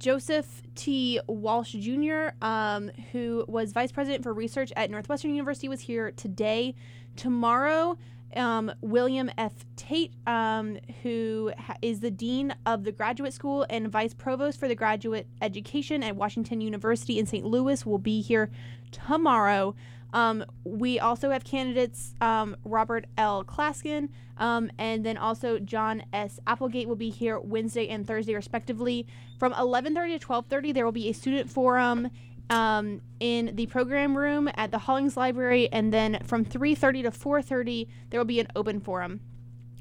Joseph 0.00 0.62
T. 0.74 1.20
Walsh 1.28 1.72
Jr., 1.72 2.30
um, 2.40 2.90
who 3.12 3.44
was 3.46 3.72
vice 3.72 3.92
president 3.92 4.24
for 4.24 4.32
research 4.32 4.72
at 4.74 4.90
Northwestern 4.90 5.30
University, 5.30 5.68
was 5.68 5.80
here 5.80 6.10
today. 6.10 6.74
Tomorrow, 7.16 7.98
um, 8.34 8.72
William 8.80 9.30
F. 9.36 9.52
Tate, 9.76 10.14
um, 10.26 10.78
who 11.02 11.52
ha- 11.58 11.76
is 11.82 12.00
the 12.00 12.10
dean 12.10 12.54
of 12.64 12.84
the 12.84 12.92
graduate 12.92 13.34
school 13.34 13.66
and 13.68 13.88
vice 13.92 14.14
provost 14.14 14.58
for 14.58 14.68
the 14.68 14.74
graduate 14.74 15.26
education 15.42 16.02
at 16.02 16.16
Washington 16.16 16.62
University 16.62 17.18
in 17.18 17.26
St. 17.26 17.44
Louis, 17.44 17.84
will 17.84 17.98
be 17.98 18.22
here 18.22 18.50
tomorrow. 18.90 19.74
Um, 20.12 20.44
we 20.64 20.98
also 20.98 21.30
have 21.30 21.44
candidates 21.44 22.14
um, 22.20 22.56
Robert 22.64 23.06
L. 23.16 23.44
Caslen, 23.44 24.08
um, 24.38 24.70
and 24.78 25.04
then 25.04 25.16
also 25.16 25.58
John 25.58 26.02
S. 26.12 26.40
Applegate 26.46 26.88
will 26.88 26.96
be 26.96 27.10
here 27.10 27.38
Wednesday 27.38 27.88
and 27.88 28.06
Thursday 28.06 28.34
respectively. 28.34 29.06
From 29.38 29.52
11:30 29.54 30.18
to 30.18 30.26
12:30, 30.26 30.72
there 30.74 30.84
will 30.84 30.92
be 30.92 31.08
a 31.08 31.12
student 31.12 31.50
forum 31.50 32.10
um, 32.48 33.00
in 33.20 33.54
the 33.54 33.66
program 33.66 34.16
room 34.16 34.50
at 34.56 34.70
the 34.70 34.78
Hollings 34.78 35.16
Library, 35.16 35.68
and 35.72 35.92
then 35.92 36.18
from 36.24 36.44
3:30 36.44 37.02
to 37.02 37.10
4:30, 37.10 37.88
there 38.10 38.18
will 38.20 38.24
be 38.24 38.40
an 38.40 38.48
open 38.56 38.80
forum. 38.80 39.20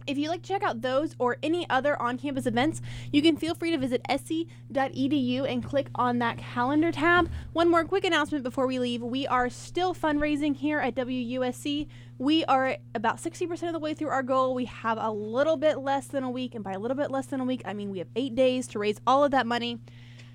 If 0.10 0.18
you'd 0.18 0.30
like 0.30 0.42
to 0.42 0.48
check 0.48 0.64
out 0.64 0.82
those 0.82 1.16
or 1.20 1.38
any 1.44 1.70
other 1.70 1.96
on 2.02 2.18
campus 2.18 2.48
events, 2.48 2.82
you 3.12 3.22
can 3.22 3.38
feel 3.38 3.54
free 3.54 3.70
to 3.70 3.78
visit 3.78 4.02
sc.edu 4.10 5.48
and 5.48 5.64
click 5.64 5.92
on 5.94 6.18
that 6.18 6.40
calendar 6.40 6.92
tab. 6.92 7.30
One 7.54 7.70
more 7.70 7.86
quick 7.86 8.04
announcement 8.04 8.44
before 8.44 8.66
we 8.66 8.80
leave 8.80 9.04
we 9.04 9.28
are 9.28 9.52
still 9.52 9.94
fundraising 9.94 10.56
here 10.56 10.80
at 10.80 10.96
WUSC. 10.96 11.86
We 12.18 12.44
are 12.46 12.78
about 12.96 13.18
60% 13.18 13.68
of 13.68 13.74
the 13.74 13.78
way 13.78 13.94
through 13.94 14.08
our 14.08 14.24
goal. 14.24 14.56
We 14.56 14.66
have 14.66 14.98
a 15.00 15.12
little 15.12 15.58
bit 15.58 15.78
less 15.78 16.08
than 16.08 16.24
a 16.24 16.32
week, 16.32 16.56
and 16.56 16.64
by 16.64 16.72
a 16.72 16.80
little 16.80 16.98
bit 16.98 17.12
less 17.12 17.28
than 17.28 17.40
a 17.40 17.46
week, 17.46 17.62
I 17.64 17.74
mean 17.74 17.92
we 17.92 18.00
have 18.00 18.08
eight 18.16 18.34
days 18.34 18.66
to 18.70 18.80
raise 18.80 19.00
all 19.06 19.24
of 19.24 19.30
that 19.30 19.46
money. 19.46 19.78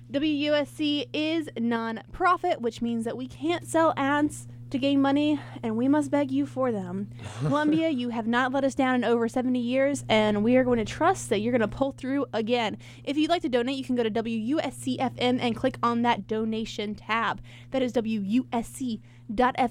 WUSC 0.09 1.09
is 1.11 1.49
non-profit, 1.59 2.61
which 2.61 2.81
means 2.81 3.03
that 3.03 3.17
we 3.17 3.27
can't 3.27 3.67
sell 3.67 3.93
ads 3.97 4.47
to 4.75 4.79
gain 4.79 5.01
money, 5.01 5.39
and 5.63 5.77
we 5.77 5.87
must 5.87 6.11
beg 6.11 6.31
you 6.31 6.45
for 6.45 6.71
them. 6.71 7.09
Columbia, 7.39 7.89
you 7.89 8.09
have 8.09 8.27
not 8.27 8.51
let 8.51 8.65
us 8.65 8.75
down 8.75 8.95
in 8.95 9.03
over 9.05 9.29
70 9.29 9.57
years, 9.57 10.03
and 10.09 10.43
we 10.43 10.57
are 10.57 10.65
going 10.65 10.79
to 10.79 10.85
trust 10.85 11.29
that 11.29 11.39
you're 11.39 11.53
going 11.53 11.61
to 11.61 11.67
pull 11.67 11.93
through 11.93 12.25
again. 12.33 12.77
If 13.05 13.15
you'd 13.15 13.29
like 13.29 13.41
to 13.43 13.49
donate, 13.49 13.77
you 13.77 13.85
can 13.85 13.95
go 13.95 14.03
to 14.03 14.11
WUSCFM 14.11 15.39
and 15.39 15.55
click 15.55 15.77
on 15.81 16.01
that 16.01 16.27
donation 16.27 16.93
tab. 16.93 17.41
That 17.71 17.81
is 17.81 17.93
WUSC.FM 17.93 18.99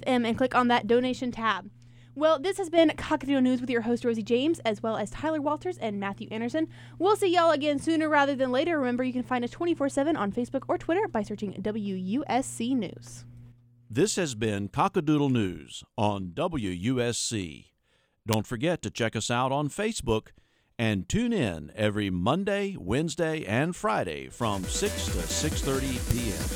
and 0.06 0.38
click 0.38 0.54
on 0.54 0.68
that 0.68 0.86
donation 0.86 1.30
tab. 1.30 1.70
Well, 2.14 2.38
this 2.38 2.56
has 2.56 2.70
been 2.70 2.88
Cockadoodle 2.90 3.42
News 3.42 3.60
with 3.60 3.68
your 3.68 3.82
host, 3.82 4.04
Rosie 4.04 4.22
James, 4.22 4.60
as 4.60 4.82
well 4.82 4.96
as 4.96 5.10
Tyler 5.10 5.42
Walters 5.42 5.76
and 5.78 6.00
Matthew 6.00 6.28
Anderson. 6.30 6.68
We'll 6.98 7.16
see 7.16 7.34
y'all 7.34 7.50
again 7.50 7.78
sooner 7.78 8.08
rather 8.08 8.34
than 8.34 8.52
later. 8.52 8.78
Remember, 8.78 9.04
you 9.04 9.12
can 9.12 9.24
find 9.24 9.44
us 9.44 9.50
24 9.50 9.90
7 9.90 10.16
on 10.16 10.32
Facebook 10.32 10.62
or 10.68 10.78
Twitter 10.78 11.06
by 11.08 11.22
searching 11.22 11.52
WUSC 11.54 12.74
News. 12.74 13.24
This 13.94 14.16
has 14.16 14.34
been 14.34 14.70
Cockadoodle 14.70 15.30
News 15.30 15.84
on 15.96 16.32
WUSC. 16.34 17.66
Don't 18.26 18.44
forget 18.44 18.82
to 18.82 18.90
check 18.90 19.14
us 19.14 19.30
out 19.30 19.52
on 19.52 19.68
Facebook 19.68 20.30
and 20.76 21.08
tune 21.08 21.32
in 21.32 21.70
every 21.76 22.10
Monday, 22.10 22.74
Wednesday, 22.76 23.44
and 23.44 23.76
Friday 23.76 24.28
from 24.30 24.64
6 24.64 25.04
to 25.04 25.10
6:30 25.12 26.10
p.m. 26.10 26.54